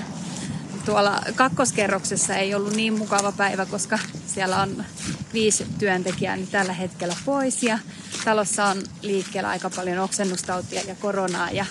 tuolla 0.84 1.22
kakkoskerroksessa 1.34 2.36
ei 2.36 2.54
ollut 2.54 2.76
niin 2.76 2.98
mukava 2.98 3.32
päivä, 3.32 3.66
koska 3.66 3.98
siellä 4.26 4.62
on 4.62 4.84
viisi 5.32 5.66
työntekijää 5.78 6.36
niin 6.36 6.48
tällä 6.48 6.72
hetkellä 6.72 7.14
pois 7.24 7.62
ja 7.62 7.78
talossa 8.24 8.64
on 8.64 8.76
liikkeellä 9.02 9.48
aika 9.48 9.70
paljon 9.70 9.98
oksennustautia 9.98 10.82
ja 10.86 10.94
koronaa 10.94 11.50
ja 11.50 11.66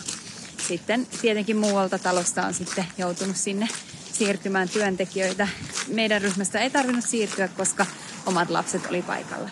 sitten 0.67 1.07
tietenkin 1.21 1.57
muualta 1.57 1.99
talosta 1.99 2.45
on 2.45 2.53
sitten 2.53 2.85
joutunut 2.97 3.35
sinne 3.35 3.67
siirtymään 4.13 4.69
työntekijöitä. 4.69 5.47
Meidän 5.87 6.21
ryhmästä 6.21 6.59
ei 6.59 6.69
tarvinnut 6.69 7.05
siirtyä, 7.05 7.47
koska 7.47 7.85
omat 8.25 8.49
lapset 8.49 8.85
oli 8.85 9.01
paikalla. 9.01 9.49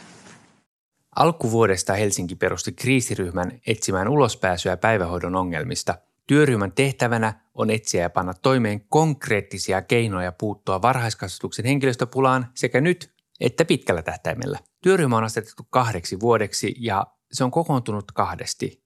Alkuvuodesta 1.15 1.93
Helsinki 1.93 2.35
perusti 2.35 2.71
kriisiryhmän 2.71 3.51
etsimään 3.67 4.07
ulospääsyä 4.07 4.77
päivähoidon 4.77 5.35
ongelmista– 5.35 5.97
Työryhmän 6.31 6.71
tehtävänä 6.71 7.33
on 7.53 7.69
etsiä 7.69 8.01
ja 8.01 8.09
panna 8.09 8.33
toimeen 8.33 8.81
konkreettisia 8.89 9.81
keinoja 9.81 10.31
puuttua 10.31 10.81
varhaiskasvatuksen 10.81 11.65
henkilöstöpulaan 11.65 12.47
sekä 12.55 12.81
nyt 12.81 13.13
että 13.39 13.65
pitkällä 13.65 14.01
tähtäimellä. 14.01 14.59
Työryhmä 14.83 15.17
on 15.17 15.23
asetettu 15.23 15.63
kahdeksi 15.69 16.19
vuodeksi 16.19 16.75
ja 16.79 17.07
se 17.31 17.43
on 17.43 17.51
kokoontunut 17.51 18.11
kahdesti. 18.11 18.83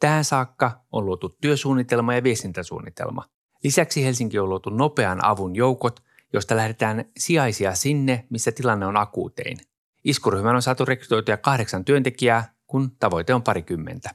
Tähän 0.00 0.24
saakka 0.24 0.84
on 0.92 1.06
luotu 1.06 1.28
työsuunnitelma 1.28 2.14
ja 2.14 2.22
viestintäsuunnitelma. 2.22 3.24
Lisäksi 3.64 4.04
Helsinki 4.04 4.38
on 4.38 4.48
luotu 4.48 4.70
nopean 4.70 5.24
avun 5.24 5.56
joukot, 5.56 6.00
josta 6.32 6.56
lähdetään 6.56 7.04
sijaisia 7.18 7.74
sinne, 7.74 8.26
missä 8.30 8.52
tilanne 8.52 8.86
on 8.86 8.96
akuutein. 8.96 9.58
Iskuryhmän 10.04 10.56
on 10.56 10.62
saatu 10.62 10.84
rekrytoitua 10.84 11.36
kahdeksan 11.36 11.84
työntekijää, 11.84 12.54
kun 12.66 12.96
tavoite 12.98 13.34
on 13.34 13.42
parikymmentä. 13.42 14.10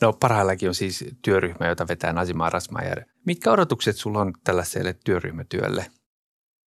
No 0.00 0.12
parhaillakin 0.12 0.68
on 0.68 0.74
siis 0.74 1.04
työryhmä, 1.22 1.66
jota 1.66 1.88
vetää 1.88 2.12
Nazima 2.12 2.50
Rasmajer. 2.50 3.04
Mitkä 3.26 3.52
odotukset 3.52 3.96
sulla 3.96 4.20
on 4.20 4.32
tällaiselle 4.44 4.96
työryhmätyölle? 5.04 5.86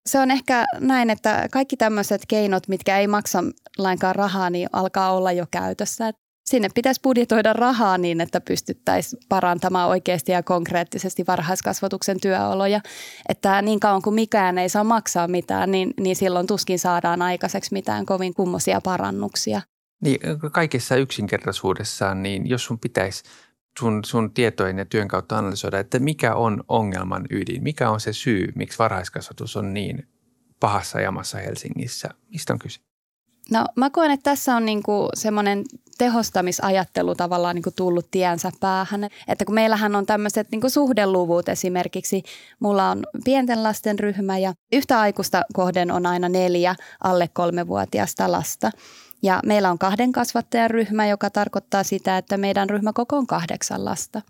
Se 0.06 0.20
on 0.20 0.30
ehkä 0.30 0.64
näin, 0.80 1.10
että 1.10 1.48
kaikki 1.52 1.76
tämmöiset 1.76 2.22
keinot, 2.28 2.68
mitkä 2.68 2.98
ei 2.98 3.06
maksa 3.06 3.44
lainkaan 3.78 4.14
rahaa, 4.14 4.50
niin 4.50 4.68
alkaa 4.72 5.12
olla 5.12 5.32
jo 5.32 5.46
käytössä. 5.50 6.12
Sinne 6.46 6.68
pitäisi 6.74 7.00
budjetoida 7.04 7.52
rahaa 7.52 7.98
niin, 7.98 8.20
että 8.20 8.40
pystyttäisiin 8.40 9.22
parantamaan 9.28 9.88
oikeasti 9.88 10.32
ja 10.32 10.42
konkreettisesti 10.42 11.24
varhaiskasvatuksen 11.26 12.20
työoloja. 12.20 12.80
Että 13.28 13.62
niin 13.62 13.80
kauan 13.80 14.02
kuin 14.02 14.14
mikään 14.14 14.58
ei 14.58 14.68
saa 14.68 14.84
maksaa 14.84 15.28
mitään, 15.28 15.70
niin, 15.70 15.94
niin 16.00 16.16
silloin 16.16 16.46
tuskin 16.46 16.78
saadaan 16.78 17.22
aikaiseksi 17.22 17.72
mitään 17.72 18.06
kovin 18.06 18.34
kummosia 18.34 18.80
parannuksia. 18.80 19.60
Niin, 20.00 20.20
kaikessa 20.52 20.96
yksinkertaisuudessaan, 20.96 22.22
niin 22.22 22.48
jos 22.48 22.64
sun 22.64 22.78
pitäisi 22.78 23.22
sun, 23.78 24.04
sun 24.04 24.34
tietojen 24.34 24.78
ja 24.78 24.84
työn 24.84 25.08
kautta 25.08 25.38
analysoida, 25.38 25.78
että 25.78 25.98
mikä 25.98 26.34
on 26.34 26.64
ongelman 26.68 27.26
ydin, 27.30 27.62
mikä 27.62 27.90
on 27.90 28.00
se 28.00 28.12
syy, 28.12 28.52
miksi 28.54 28.78
varhaiskasvatus 28.78 29.56
on 29.56 29.74
niin 29.74 30.08
pahassa 30.60 31.00
jamassa 31.00 31.38
Helsingissä. 31.38 32.08
Mistä 32.30 32.52
on 32.52 32.58
kyse? 32.58 32.80
No 33.50 33.64
mä 33.76 33.90
koen, 33.90 34.10
että 34.10 34.30
tässä 34.30 34.56
on 34.56 34.64
niinku 34.64 35.08
semmoinen 35.14 35.64
tehostamisajattelu 35.98 37.14
tavallaan 37.14 37.54
niinku 37.54 37.70
tullut 37.70 38.10
tiensä 38.10 38.50
päähän. 38.60 39.08
Että 39.28 39.44
kun 39.44 39.54
meillähän 39.54 39.96
on 39.96 40.06
tämmöiset 40.06 40.50
niinku 40.50 40.70
suhdeluvut 40.70 41.48
esimerkiksi, 41.48 42.22
mulla 42.60 42.90
on 42.90 43.02
pienten 43.24 43.62
lasten 43.62 43.98
ryhmä 43.98 44.38
ja 44.38 44.52
yhtä 44.72 45.00
aikuista 45.00 45.42
kohden 45.54 45.90
on 45.90 46.06
aina 46.06 46.28
neljä 46.28 46.74
alle 47.04 47.28
kolmevuotiaista 47.28 48.32
lasta– 48.32 48.70
ja 49.22 49.40
meillä 49.46 49.70
on 49.70 49.78
kahden 49.78 50.12
kasvattajan 50.12 50.70
ryhmä, 50.70 51.06
joka 51.06 51.30
tarkoittaa 51.30 51.82
sitä, 51.82 52.18
että 52.18 52.36
meidän 52.36 52.70
ryhmäkoko 52.70 53.16
on 53.16 53.26
kahdeksan 53.26 53.84
lasta. 53.84 54.22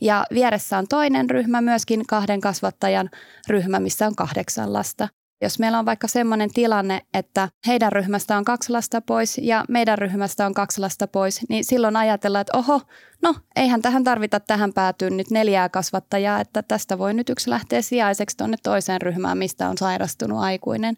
Ja 0.00 0.26
vieressä 0.34 0.78
on 0.78 0.88
toinen 0.88 1.30
ryhmä, 1.30 1.60
myöskin 1.60 2.06
kahden 2.06 2.40
kasvattajan 2.40 3.10
ryhmä, 3.48 3.80
missä 3.80 4.06
on 4.06 4.16
kahdeksan 4.16 4.72
lasta. 4.72 5.08
Jos 5.44 5.58
meillä 5.58 5.78
on 5.78 5.86
vaikka 5.86 6.08
semmoinen 6.08 6.50
tilanne, 6.54 7.00
että 7.14 7.48
heidän 7.66 7.92
ryhmästä 7.92 8.36
on 8.36 8.44
kaksi 8.44 8.72
lasta 8.72 9.00
pois 9.00 9.38
ja 9.38 9.64
meidän 9.68 9.98
ryhmästä 9.98 10.46
on 10.46 10.54
kaksi 10.54 10.80
lasta 10.80 11.06
pois, 11.06 11.40
niin 11.48 11.64
silloin 11.64 11.96
ajatellaan, 11.96 12.40
että 12.40 12.58
oho, 12.58 12.80
no 13.22 13.34
eihän 13.56 13.82
tähän 13.82 14.04
tarvita 14.04 14.40
tähän 14.40 14.72
päätyyn 14.72 15.16
nyt 15.16 15.30
neljää 15.30 15.68
kasvattajaa, 15.68 16.40
että 16.40 16.62
tästä 16.62 16.98
voi 16.98 17.14
nyt 17.14 17.28
yksi 17.28 17.50
lähteä 17.50 17.82
sijaiseksi 17.82 18.36
tuonne 18.36 18.56
toiseen 18.62 19.02
ryhmään, 19.02 19.38
mistä 19.38 19.68
on 19.68 19.78
sairastunut 19.78 20.38
aikuinen. 20.38 20.96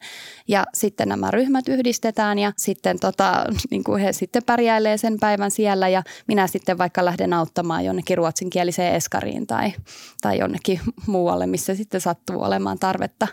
Ja 0.49 0.65
sitten 0.75 1.09
nämä 1.09 1.31
ryhmät 1.31 1.69
yhdistetään 1.69 2.39
ja 2.39 2.53
sitten 2.57 3.01
tota, 3.01 3.45
niin 3.71 3.85
kuin 3.85 4.03
he 4.03 4.13
sitten 4.13 4.43
pärjäilee 4.47 4.97
sen 4.97 5.17
päivän 5.21 5.51
siellä 5.51 5.89
ja 5.89 6.03
minä 6.29 6.47
sitten 6.47 6.79
vaikka 6.79 7.05
lähden 7.05 7.33
auttamaan 7.33 7.85
jonnekin 7.85 8.19
ruotsinkieliseen 8.19 8.95
eskariin 8.95 9.47
tai, 9.47 9.73
tai 10.23 10.39
jonnekin 10.39 10.81
muualle, 11.07 11.47
missä 11.47 11.75
sitten 11.75 12.01
sattuu 12.01 12.43
olemaan 12.43 12.79
tarvetta 12.79 13.29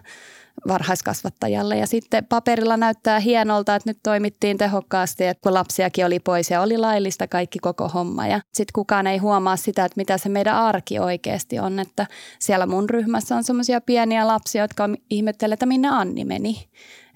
varhaiskasvattajalle. 1.04 1.78
Ja 1.78 1.88
sitten 1.88 2.26
paperilla 2.26 2.78
näyttää 2.78 3.20
hienolta, 3.20 3.76
että 3.76 3.90
nyt 3.90 3.98
toimittiin 4.04 4.58
tehokkaasti, 4.58 5.26
että 5.26 5.42
kun 5.42 5.54
lapsiakin 5.54 6.06
oli 6.06 6.20
pois 6.20 6.52
ja 6.52 6.62
oli 6.62 6.78
laillista 6.78 7.28
kaikki 7.28 7.60
koko 7.60 7.88
homma. 7.88 8.28
Ja 8.28 8.42
sitten 8.54 8.74
kukaan 8.74 9.08
ei 9.08 9.18
huomaa 9.18 9.58
sitä, 9.58 9.86
että 9.86 9.98
mitä 9.98 10.18
se 10.18 10.30
meidän 10.30 10.56
arki 10.56 11.00
oikeasti 11.00 11.60
on. 11.60 11.80
Että 11.80 12.08
siellä 12.40 12.66
mun 12.66 12.90
ryhmässä 12.90 13.36
on 13.36 13.44
semmoisia 13.44 13.82
pieniä 13.82 14.28
lapsia, 14.28 14.62
jotka 14.62 14.90
ihmettelee, 15.10 15.54
että 15.54 15.66
minne 15.66 15.88
Anni 15.88 16.26
meni 16.26 16.70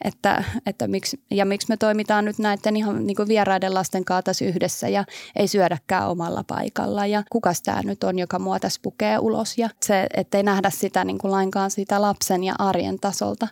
että, 0.03 0.43
että 0.65 0.87
miksi, 0.87 1.19
ja 1.31 1.45
miksi 1.45 1.67
me 1.69 1.77
toimitaan 1.77 2.25
nyt 2.25 2.39
näiden 2.39 2.75
ihan 2.75 3.07
niin 3.07 3.15
kuin 3.15 3.27
vieraiden 3.27 3.73
lasten 3.73 4.05
kanssa 4.05 4.21
tässä 4.21 4.45
yhdessä 4.45 4.87
ja 4.87 5.05
ei 5.35 5.47
syödäkään 5.47 6.09
omalla 6.09 6.43
paikalla 6.47 7.05
ja 7.05 7.23
kukas 7.29 7.61
tämä 7.61 7.81
nyt 7.83 8.03
on, 8.03 8.19
joka 8.19 8.39
mua 8.39 8.59
tässä 8.59 8.79
pukee 8.83 9.19
ulos 9.19 9.57
ja 9.57 9.69
se, 9.85 10.07
ettei 10.13 10.43
nähdä 10.43 10.69
sitä 10.69 11.03
niin 11.03 11.17
kuin 11.17 11.31
lainkaan 11.31 11.71
siitä 11.71 12.01
lapsen 12.01 12.43
ja 12.43 12.53
arjen 12.59 12.99
tasolta. 12.99 13.47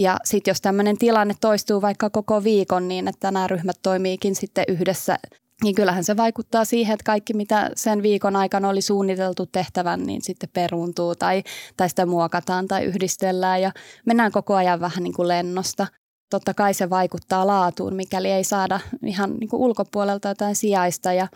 Ja 0.00 0.16
sitten 0.24 0.50
jos 0.50 0.60
tämmöinen 0.60 0.98
tilanne 0.98 1.34
toistuu 1.40 1.82
vaikka 1.82 2.10
koko 2.10 2.44
viikon 2.44 2.88
niin, 2.88 3.08
että 3.08 3.30
nämä 3.30 3.46
ryhmät 3.46 3.76
toimiikin 3.82 4.34
sitten 4.34 4.64
yhdessä 4.68 5.18
niin 5.64 5.74
kyllähän 5.74 6.04
se 6.04 6.16
vaikuttaa 6.16 6.64
siihen, 6.64 6.94
että 6.94 7.04
kaikki 7.04 7.34
mitä 7.34 7.70
sen 7.76 8.02
viikon 8.02 8.36
aikana 8.36 8.68
oli 8.68 8.80
suunniteltu 8.80 9.46
tehtävän, 9.46 10.02
niin 10.02 10.22
sitten 10.22 10.48
peruuntuu 10.52 11.14
tai, 11.14 11.42
tai 11.76 11.88
sitä 11.88 12.06
muokataan 12.06 12.68
tai 12.68 12.84
yhdistellään 12.84 13.62
ja 13.62 13.72
mennään 14.06 14.32
koko 14.32 14.54
ajan 14.54 14.80
vähän 14.80 15.02
niin 15.02 15.14
kuin 15.14 15.28
lennosta. 15.28 15.86
Totta 16.30 16.54
kai 16.54 16.74
se 16.74 16.90
vaikuttaa 16.90 17.46
laatuun, 17.46 17.94
mikäli 17.94 18.30
ei 18.30 18.44
saada 18.44 18.80
ihan 19.06 19.36
niin 19.36 19.48
kuin 19.50 19.60
ulkopuolelta 19.60 20.28
jotain 20.28 20.56
sijaista 20.56 21.12
ja 21.12 21.28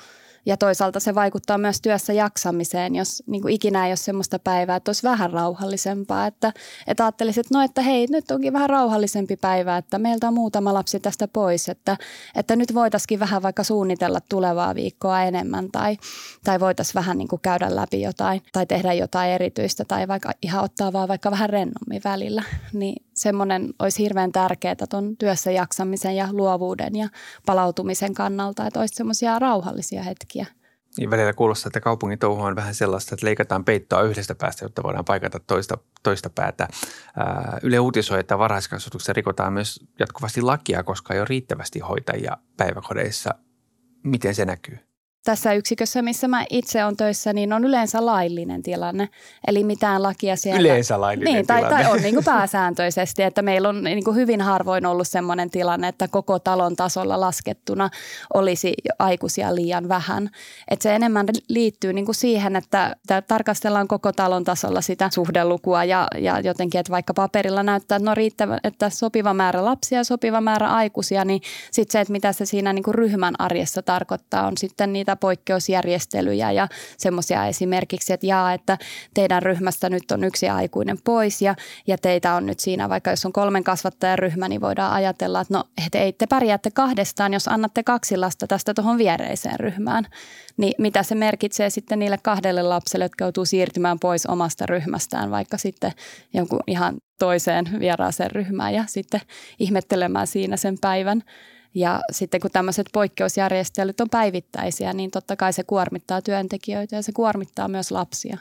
ja 0.46 0.56
toisaalta 0.56 1.00
se 1.00 1.14
vaikuttaa 1.14 1.58
myös 1.58 1.80
työssä 1.80 2.12
jaksamiseen, 2.12 2.94
jos 2.94 3.22
niin 3.26 3.42
kuin 3.42 3.54
ikinä 3.54 3.86
ei 3.86 3.90
ole 3.90 3.96
semmoista 3.96 4.38
päivää, 4.38 4.76
että 4.76 4.88
olisi 4.88 5.02
vähän 5.02 5.30
rauhallisempaa. 5.30 6.26
Että, 6.26 6.52
että 6.86 7.04
ajattelisin, 7.04 7.40
että 7.40 7.58
no 7.58 7.64
että 7.64 7.82
hei, 7.82 8.06
nyt 8.10 8.30
onkin 8.30 8.52
vähän 8.52 8.70
rauhallisempi 8.70 9.36
päivä, 9.36 9.76
että 9.76 9.98
meiltä 9.98 10.28
on 10.28 10.34
muutama 10.34 10.74
lapsi 10.74 11.00
tästä 11.00 11.28
pois. 11.28 11.68
Että, 11.68 11.96
että 12.34 12.56
nyt 12.56 12.74
voitaisiin 12.74 13.20
vähän 13.20 13.42
vaikka 13.42 13.64
suunnitella 13.64 14.20
tulevaa 14.28 14.74
viikkoa 14.74 15.22
enemmän 15.22 15.70
tai, 15.72 15.96
tai 16.44 16.60
voitaisiin 16.60 16.94
vähän 16.94 17.18
niin 17.18 17.28
kuin 17.28 17.42
käydä 17.42 17.76
läpi 17.76 18.02
jotain 18.02 18.42
tai 18.52 18.66
tehdä 18.66 18.92
jotain 18.92 19.30
erityistä 19.30 19.84
tai 19.84 20.08
vaikka 20.08 20.32
ihan 20.42 20.64
ottaa 20.64 20.92
vaan 20.92 21.08
vaikka 21.08 21.30
vähän 21.30 21.50
rennommin 21.50 22.00
välillä. 22.04 22.42
Niin 22.72 23.02
semmoinen 23.14 23.74
olisi 23.78 24.02
hirveän 24.02 24.32
tärkeää 24.32 24.74
tuon 24.90 25.16
työssä 25.16 25.50
jaksamisen 25.50 26.16
ja 26.16 26.28
luovuuden 26.32 26.96
ja 26.96 27.08
palautumisen 27.46 28.14
kannalta, 28.14 28.66
että 28.66 28.80
olisi 28.80 28.94
semmoisia 28.94 29.38
rauhallisia 29.38 30.02
hetkiä. 30.02 30.34
Niin 30.99 31.11
välillä 31.11 31.33
kuulostaa, 31.33 31.69
että 31.69 31.81
kaupungin 31.81 32.19
touhu 32.19 32.43
on 32.43 32.57
vähän 32.57 32.75
sellaista, 32.75 33.14
että 33.14 33.26
leikataan 33.26 33.64
peittoa 33.64 34.03
yhdestä 34.03 34.35
päästä, 34.35 34.64
jotta 34.64 34.83
voidaan 34.83 35.05
paikata 35.05 35.41
toista, 35.41 35.79
toista 36.03 36.31
päätä. 36.31 36.69
Yle 37.62 37.79
uutisoi, 37.79 38.21
että 38.21 38.38
varhaiskasvatuksessa 38.38 39.12
rikotaan 39.12 39.53
myös 39.53 39.81
jatkuvasti 39.99 40.43
lakia, 40.43 40.83
koska 40.83 41.14
ei 41.14 41.21
ole 41.21 41.26
riittävästi 41.29 41.79
hoitajia 41.79 42.37
päiväkodeissa. 42.57 43.35
Miten 44.03 44.35
se 44.35 44.45
näkyy? 44.45 44.79
Tässä 45.25 45.52
yksikössä, 45.52 46.02
missä 46.02 46.28
mä 46.28 46.45
itse 46.50 46.85
on 46.85 46.97
töissä, 46.97 47.33
niin 47.33 47.52
on 47.52 47.64
yleensä 47.64 48.07
laillinen 48.07 48.62
tilanne. 48.62 49.09
Eli 49.47 49.64
mitään 49.64 50.02
lakia 50.02 50.37
siellä... 50.37 50.61
Yleensä 50.61 51.00
laillinen 51.00 51.35
niin, 51.35 51.47
tai, 51.47 51.57
tilanne. 51.57 51.83
Tai 51.85 51.93
on 51.93 52.02
niin 52.02 52.14
kuin 52.14 52.25
pääsääntöisesti, 52.25 53.23
että 53.23 53.43
meillä 53.43 53.69
on 53.69 53.85
niin 53.85 54.04
kuin 54.04 54.16
hyvin 54.16 54.40
harvoin 54.40 54.87
ollut 54.87 55.09
sellainen 55.09 55.50
tilanne, 55.50 55.88
että 55.88 56.09
koko 56.09 56.38
talon 56.38 56.76
tasolla 56.76 57.21
laskettuna 57.21 57.90
olisi 58.35 58.75
aikuisia 58.99 59.54
liian 59.54 59.88
vähän. 59.88 60.31
Että 60.69 60.83
se 60.83 60.95
enemmän 60.95 61.26
liittyy 61.49 61.93
niin 61.93 62.04
kuin 62.04 62.14
siihen, 62.14 62.57
että 62.57 62.97
tarkastellaan 63.28 63.88
koko 63.88 64.12
talon 64.12 64.45
tasolla 64.45 64.81
sitä 64.81 65.11
suhdelukua 65.12 65.85
ja, 65.85 66.09
ja 66.18 66.40
jotenkin, 66.40 66.79
että 66.79 66.90
vaikka 66.90 67.14
paperilla 67.14 67.62
näyttää, 67.62 67.96
että 67.96 68.11
no 68.11 68.14
riittävä, 68.14 68.59
että 68.64 68.90
sopiva 68.90 69.35
määrä 69.35 69.64
lapsia 69.64 69.98
ja 69.98 70.05
sopiva 70.05 70.40
määrä 70.40 70.68
aikuisia, 70.68 71.25
niin 71.25 71.40
sitten 71.70 71.92
se, 71.92 72.01
että 72.01 72.12
mitä 72.12 72.33
se 72.33 72.46
siinä 72.46 72.72
niin 72.72 72.83
kuin 72.83 72.94
ryhmän 72.94 73.35
arjessa 73.38 73.83
tarkoittaa, 73.83 74.46
on 74.46 74.53
sitten 74.59 74.92
niitä 74.92 75.13
poikkeusjärjestelyjä 75.16 76.53
ja 76.53 76.68
semmoisia 76.98 77.46
esimerkiksi, 77.46 78.12
että 78.12 78.27
jaa, 78.27 78.53
että 78.53 78.79
teidän 79.14 79.42
ryhmästä 79.42 79.90
nyt 79.90 80.11
on 80.11 80.24
yksi 80.24 80.48
aikuinen 80.48 80.98
pois 81.05 81.42
ja, 81.42 81.55
ja 81.87 81.98
teitä 81.98 82.35
on 82.35 82.46
nyt 82.46 82.61
siinä, 82.61 82.88
vaikka 82.88 83.11
jos 83.11 83.27
on 83.27 83.33
kolmen 83.33 83.64
kasvattajan 83.64 84.18
ryhmä, 84.18 84.48
niin 84.48 84.61
voidaan 84.61 84.92
ajatella, 84.92 85.40
että 85.40 85.55
no 85.55 85.64
että 85.87 85.98
ei 85.98 86.12
te 86.12 86.27
pärjäätte 86.27 86.70
kahdestaan, 86.70 87.33
jos 87.33 87.48
annatte 87.48 87.83
kaksi 87.83 88.16
lasta 88.16 88.46
tästä 88.46 88.74
tuohon 88.74 88.98
viereiseen 88.98 89.61
ryhmään. 89.61 90.07
Niin 90.57 90.74
mitä 90.79 91.03
se 91.03 91.14
merkitsee 91.14 91.70
sitten 91.70 91.98
niille 91.98 92.18
kahdelle 92.22 92.62
lapselle, 92.62 93.05
jotka 93.05 93.24
joutuu 93.24 93.44
siirtymään 93.44 93.98
pois 93.98 94.27
omasta 94.27 94.66
ryhmästään, 94.66 95.31
vaikka 95.31 95.59
sitten 95.59 95.92
jonkun 96.35 96.61
ihan 96.66 96.94
toiseen 97.18 97.64
vieraaseen 97.81 98.31
ryhmään 98.31 98.74
ja 98.74 98.85
sitten 98.87 99.20
ihmettelemään 99.59 100.27
siinä 100.27 100.57
sen 100.57 100.77
päivän. 100.81 101.22
Ja 101.74 102.00
sitten 102.12 102.40
kun 102.40 102.50
tämmöiset 102.50 102.87
poikkeusjärjestelyt 102.92 104.00
on 104.00 104.10
päivittäisiä, 104.10 104.92
niin 104.92 105.10
totta 105.10 105.37
kai 105.37 105.52
se 105.52 105.64
kuormittaa 105.64 106.22
työntekijöitä 106.22 106.96
ja 106.96 107.02
se 107.02 107.12
kuormittaa 107.12 107.68
myös 107.68 107.90
lapsia. 107.90 108.38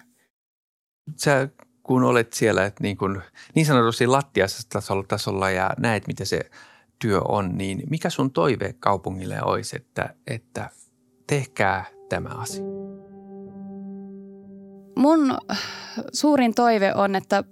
Sä 1.17 1.49
kun 1.83 2.03
olet 2.03 2.33
siellä 2.33 2.65
että 2.65 2.83
niin, 2.83 2.97
kuin, 2.97 3.21
niin 3.55 3.65
sanotusti 3.65 4.07
lattiassa 4.07 4.69
tasolla, 4.69 5.03
tasolla 5.07 5.49
ja 5.49 5.69
näet, 5.77 6.07
mitä 6.07 6.25
se 6.25 6.49
työ 6.99 7.21
on, 7.21 7.57
niin 7.57 7.83
mikä 7.89 8.09
sun 8.09 8.31
toive 8.31 8.73
kaupungille 8.79 9.43
olisi, 9.43 9.75
että, 9.75 10.15
että 10.27 10.69
tehkää 11.27 11.85
tämä 12.09 12.29
asia? 12.29 12.63
Mun 15.03 15.37
suurin 16.13 16.53
toive 16.53 16.93
on, 16.95 17.15
että 17.15 17.43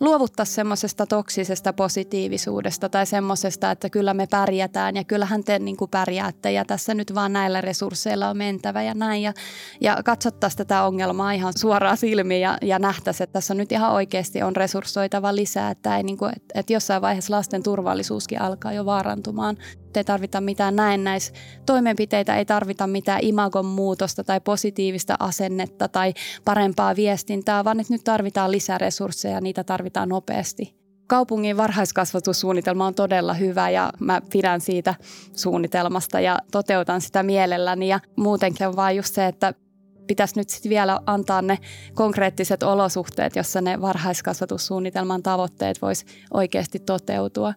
luovuttaisiin 0.00 0.54
semmoisesta 0.54 1.06
toksisesta 1.06 1.72
positiivisuudesta 1.72 2.88
tai 2.88 3.06
semmoisesta, 3.06 3.70
että 3.70 3.90
kyllä 3.90 4.14
me 4.14 4.26
pärjätään 4.26 4.96
ja 4.96 5.04
kyllähän 5.04 5.44
te 5.44 5.58
niin 5.58 5.76
kuin 5.76 5.90
pärjäätte 5.90 6.52
ja 6.52 6.64
tässä 6.64 6.94
nyt 6.94 7.14
vaan 7.14 7.32
näillä 7.32 7.60
resursseilla 7.60 8.28
on 8.28 8.36
mentävä 8.36 8.82
ja 8.82 8.94
näin. 8.94 9.22
Ja, 9.22 9.32
ja 9.80 10.02
katsottaisiin 10.04 10.58
tätä 10.58 10.82
ongelmaa 10.82 11.32
ihan 11.32 11.52
suoraan 11.56 11.96
silmiin 11.96 12.40
ja, 12.40 12.58
ja 12.62 12.78
nähtäisiin, 12.78 13.24
että 13.24 13.32
tässä 13.32 13.54
nyt 13.54 13.72
ihan 13.72 13.92
oikeasti 13.92 14.42
on 14.42 14.56
resurssoitava 14.56 15.34
lisää, 15.34 15.70
että, 15.70 15.96
ei 15.96 16.02
niin 16.02 16.18
kuin, 16.18 16.32
että, 16.36 16.60
että 16.60 16.72
jossain 16.72 17.02
vaiheessa 17.02 17.34
lasten 17.34 17.62
turvallisuuskin 17.62 18.40
alkaa 18.40 18.72
jo 18.72 18.84
vaarantumaan 18.84 19.56
ei 19.98 20.04
tarvita 20.04 20.40
mitään 20.40 20.76
näennäis 20.76 21.32
toimenpiteitä, 21.66 22.36
ei 22.36 22.44
tarvita 22.44 22.86
mitään 22.86 23.20
imagon 23.22 23.66
muutosta 23.66 24.24
tai 24.24 24.40
positiivista 24.40 25.16
asennetta 25.18 25.88
tai 25.88 26.14
parempaa 26.44 26.96
viestintää, 26.96 27.64
vaan 27.64 27.80
että 27.80 27.94
nyt 27.94 28.04
tarvitaan 28.04 28.50
lisäresursseja 28.50 29.34
ja 29.34 29.40
niitä 29.40 29.64
tarvitaan 29.64 30.08
nopeasti. 30.08 30.80
Kaupungin 31.06 31.56
varhaiskasvatussuunnitelma 31.56 32.86
on 32.86 32.94
todella 32.94 33.34
hyvä 33.34 33.70
ja 33.70 33.92
mä 34.00 34.20
pidän 34.32 34.60
siitä 34.60 34.94
suunnitelmasta 35.36 36.20
ja 36.20 36.38
toteutan 36.50 37.00
sitä 37.00 37.22
mielelläni 37.22 37.88
ja 37.88 38.00
muutenkin 38.16 38.66
on 38.66 38.76
vaan 38.76 38.96
just 38.96 39.14
se, 39.14 39.26
että 39.26 39.54
pitäisi 40.06 40.38
nyt 40.38 40.48
sitten 40.48 40.70
vielä 40.70 41.00
antaa 41.06 41.42
ne 41.42 41.58
konkreettiset 41.94 42.62
olosuhteet, 42.62 43.36
jossa 43.36 43.60
ne 43.60 43.80
varhaiskasvatussuunnitelman 43.80 45.22
tavoitteet 45.22 45.82
vois 45.82 46.04
oikeasti 46.34 46.78
toteutua 46.78 47.54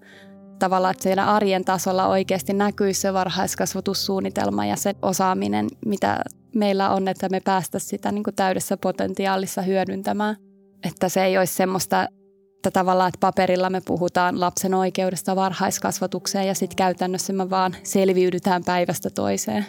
tavalla, 0.63 0.91
että 0.91 1.03
siellä 1.03 1.25
arjen 1.25 1.65
tasolla 1.65 2.07
oikeasti 2.07 2.53
näkyisi 2.53 3.01
se 3.01 3.13
varhaiskasvatussuunnitelma 3.13 4.65
ja 4.65 4.75
se 4.75 4.95
osaaminen, 5.01 5.67
mitä 5.85 6.19
meillä 6.55 6.89
on, 6.89 7.07
että 7.07 7.29
me 7.29 7.39
päästä 7.39 7.79
sitä 7.79 8.11
niin 8.11 8.23
kuin 8.23 8.35
täydessä 8.35 8.77
potentiaalissa 8.77 9.61
hyödyntämään. 9.61 10.35
Että 10.83 11.09
se 11.09 11.23
ei 11.23 11.37
olisi 11.37 11.53
semmoista, 11.53 12.07
että 12.55 12.71
tavallaan, 12.71 13.07
että 13.07 13.19
paperilla 13.19 13.69
me 13.69 13.81
puhutaan 13.81 14.39
lapsen 14.39 14.73
oikeudesta 14.73 15.35
varhaiskasvatukseen 15.35 16.47
ja 16.47 16.55
sitten 16.55 16.75
käytännössä 16.75 17.33
me 17.33 17.49
vaan 17.49 17.75
selviydytään 17.83 18.63
päivästä 18.63 19.09
toiseen. 19.09 19.65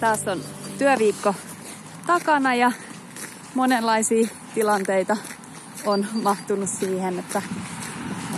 Taas 0.00 0.28
on 0.28 0.40
työviikko 0.78 1.34
takana 2.06 2.54
ja 2.54 2.72
monenlaisia 3.54 4.28
tilanteita 4.54 5.16
on 5.86 6.06
mahtunut 6.22 6.68
siihen, 6.68 7.18
että 7.18 7.42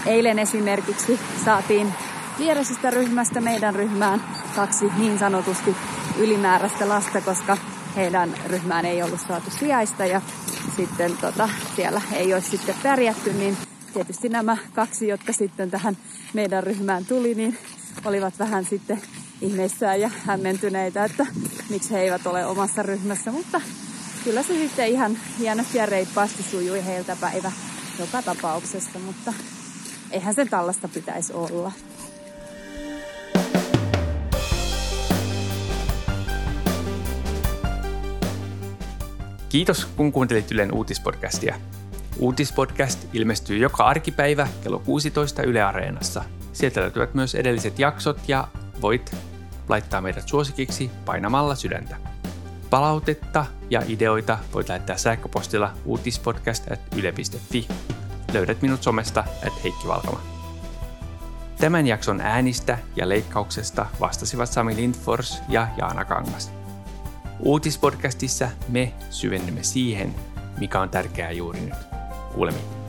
eilen 0.07 0.39
esimerkiksi 0.39 1.21
saatiin 1.45 1.95
viereisestä 2.39 2.91
ryhmästä 2.91 3.41
meidän 3.41 3.75
ryhmään 3.75 4.25
kaksi 4.57 4.85
niin 4.99 5.19
sanotusti 5.19 5.77
ylimääräistä 6.19 6.89
lasta, 6.89 7.21
koska 7.21 7.57
heidän 7.97 8.35
ryhmään 8.47 8.85
ei 8.85 9.03
ollut 9.03 9.21
saatu 9.21 9.51
sijaista 9.51 10.07
ja 10.07 10.21
sitten 10.77 11.17
tota, 11.17 11.49
siellä 11.77 12.01
ei 12.13 12.35
olisi 12.35 12.51
sitten 12.51 12.75
pärjätty, 12.83 13.33
niin 13.33 13.57
tietysti 13.95 14.29
nämä 14.29 14.57
kaksi, 14.75 15.09
jotka 15.09 15.33
sitten 15.33 15.71
tähän 15.71 15.97
meidän 16.33 16.63
ryhmään 16.63 17.07
tuli, 17.07 17.35
niin 17.35 17.59
olivat 18.05 18.39
vähän 18.39 18.65
sitten 18.65 19.03
ihmeissään 19.41 20.01
ja 20.01 20.11
hämmentyneitä, 20.27 21.05
että 21.05 21.27
miksi 21.71 21.91
he 21.91 22.01
eivät 22.01 22.27
ole 22.27 22.47
omassa 22.47 22.83
ryhmässä, 22.83 23.33
mutta 23.33 23.61
kyllä 24.25 24.43
se 24.43 24.55
sitten 24.55 24.89
ihan 24.89 25.19
hienosti 25.39 25.79
ja 25.79 25.87
reippaasti 25.87 26.43
sujui 26.43 26.85
heiltä 26.85 27.17
päivä 27.21 27.53
joka 27.99 28.23
tapauksessa, 28.23 28.99
mutta 28.99 29.33
eihän 30.11 30.35
sen 30.35 30.49
tällaista 30.49 30.89
pitäisi 30.89 31.33
olla. 31.33 31.73
Kiitos, 39.49 39.87
kun 39.87 40.13
kuuntelit 40.13 40.51
Ylen 40.51 40.75
uutispodcastia. 40.75 41.61
Uutispodcast 42.19 43.09
ilmestyy 43.13 43.59
joka 43.59 43.85
arkipäivä 43.85 44.49
kello 44.63 44.79
16 44.79 45.43
Yle 45.43 45.63
Areenassa. 45.63 46.25
Sieltä 46.53 46.81
löytyvät 46.81 47.15
myös 47.15 47.35
edelliset 47.35 47.79
jaksot 47.79 48.19
ja 48.29 48.49
voit 48.81 49.17
laittaa 49.69 50.01
meidät 50.01 50.29
suosikiksi 50.29 50.91
painamalla 51.05 51.55
sydäntä. 51.55 52.12
Palautetta 52.73 53.47
ja 53.71 53.83
ideoita 53.89 54.39
voit 54.55 54.69
lähettää 54.69 54.97
sähköpostilla 54.97 55.73
uutispodcast.yle.fi. 55.85 57.69
Löydät 58.33 58.63
minut 58.63 58.83
somesta 58.83 59.25
at 59.47 59.65
Heikki 59.65 59.89
Valkama. 59.89 60.21
Tämän 61.61 61.87
jakson 61.87 62.21
äänistä 62.21 62.79
ja 62.97 63.09
leikkauksesta 63.09 63.87
vastasivat 64.01 64.51
Sami 64.51 64.77
Lindfors 64.77 65.43
ja 65.49 65.69
Jaana 65.77 66.05
Kangas. 66.05 66.53
Uutispodcastissa 67.41 68.49
me 68.69 68.93
syvennymme 69.11 69.63
siihen, 69.63 70.15
mikä 70.59 70.81
on 70.81 70.89
tärkeää 70.91 71.31
juuri 71.31 71.61
nyt. 71.61 71.75
Kuulemiin. 72.35 72.82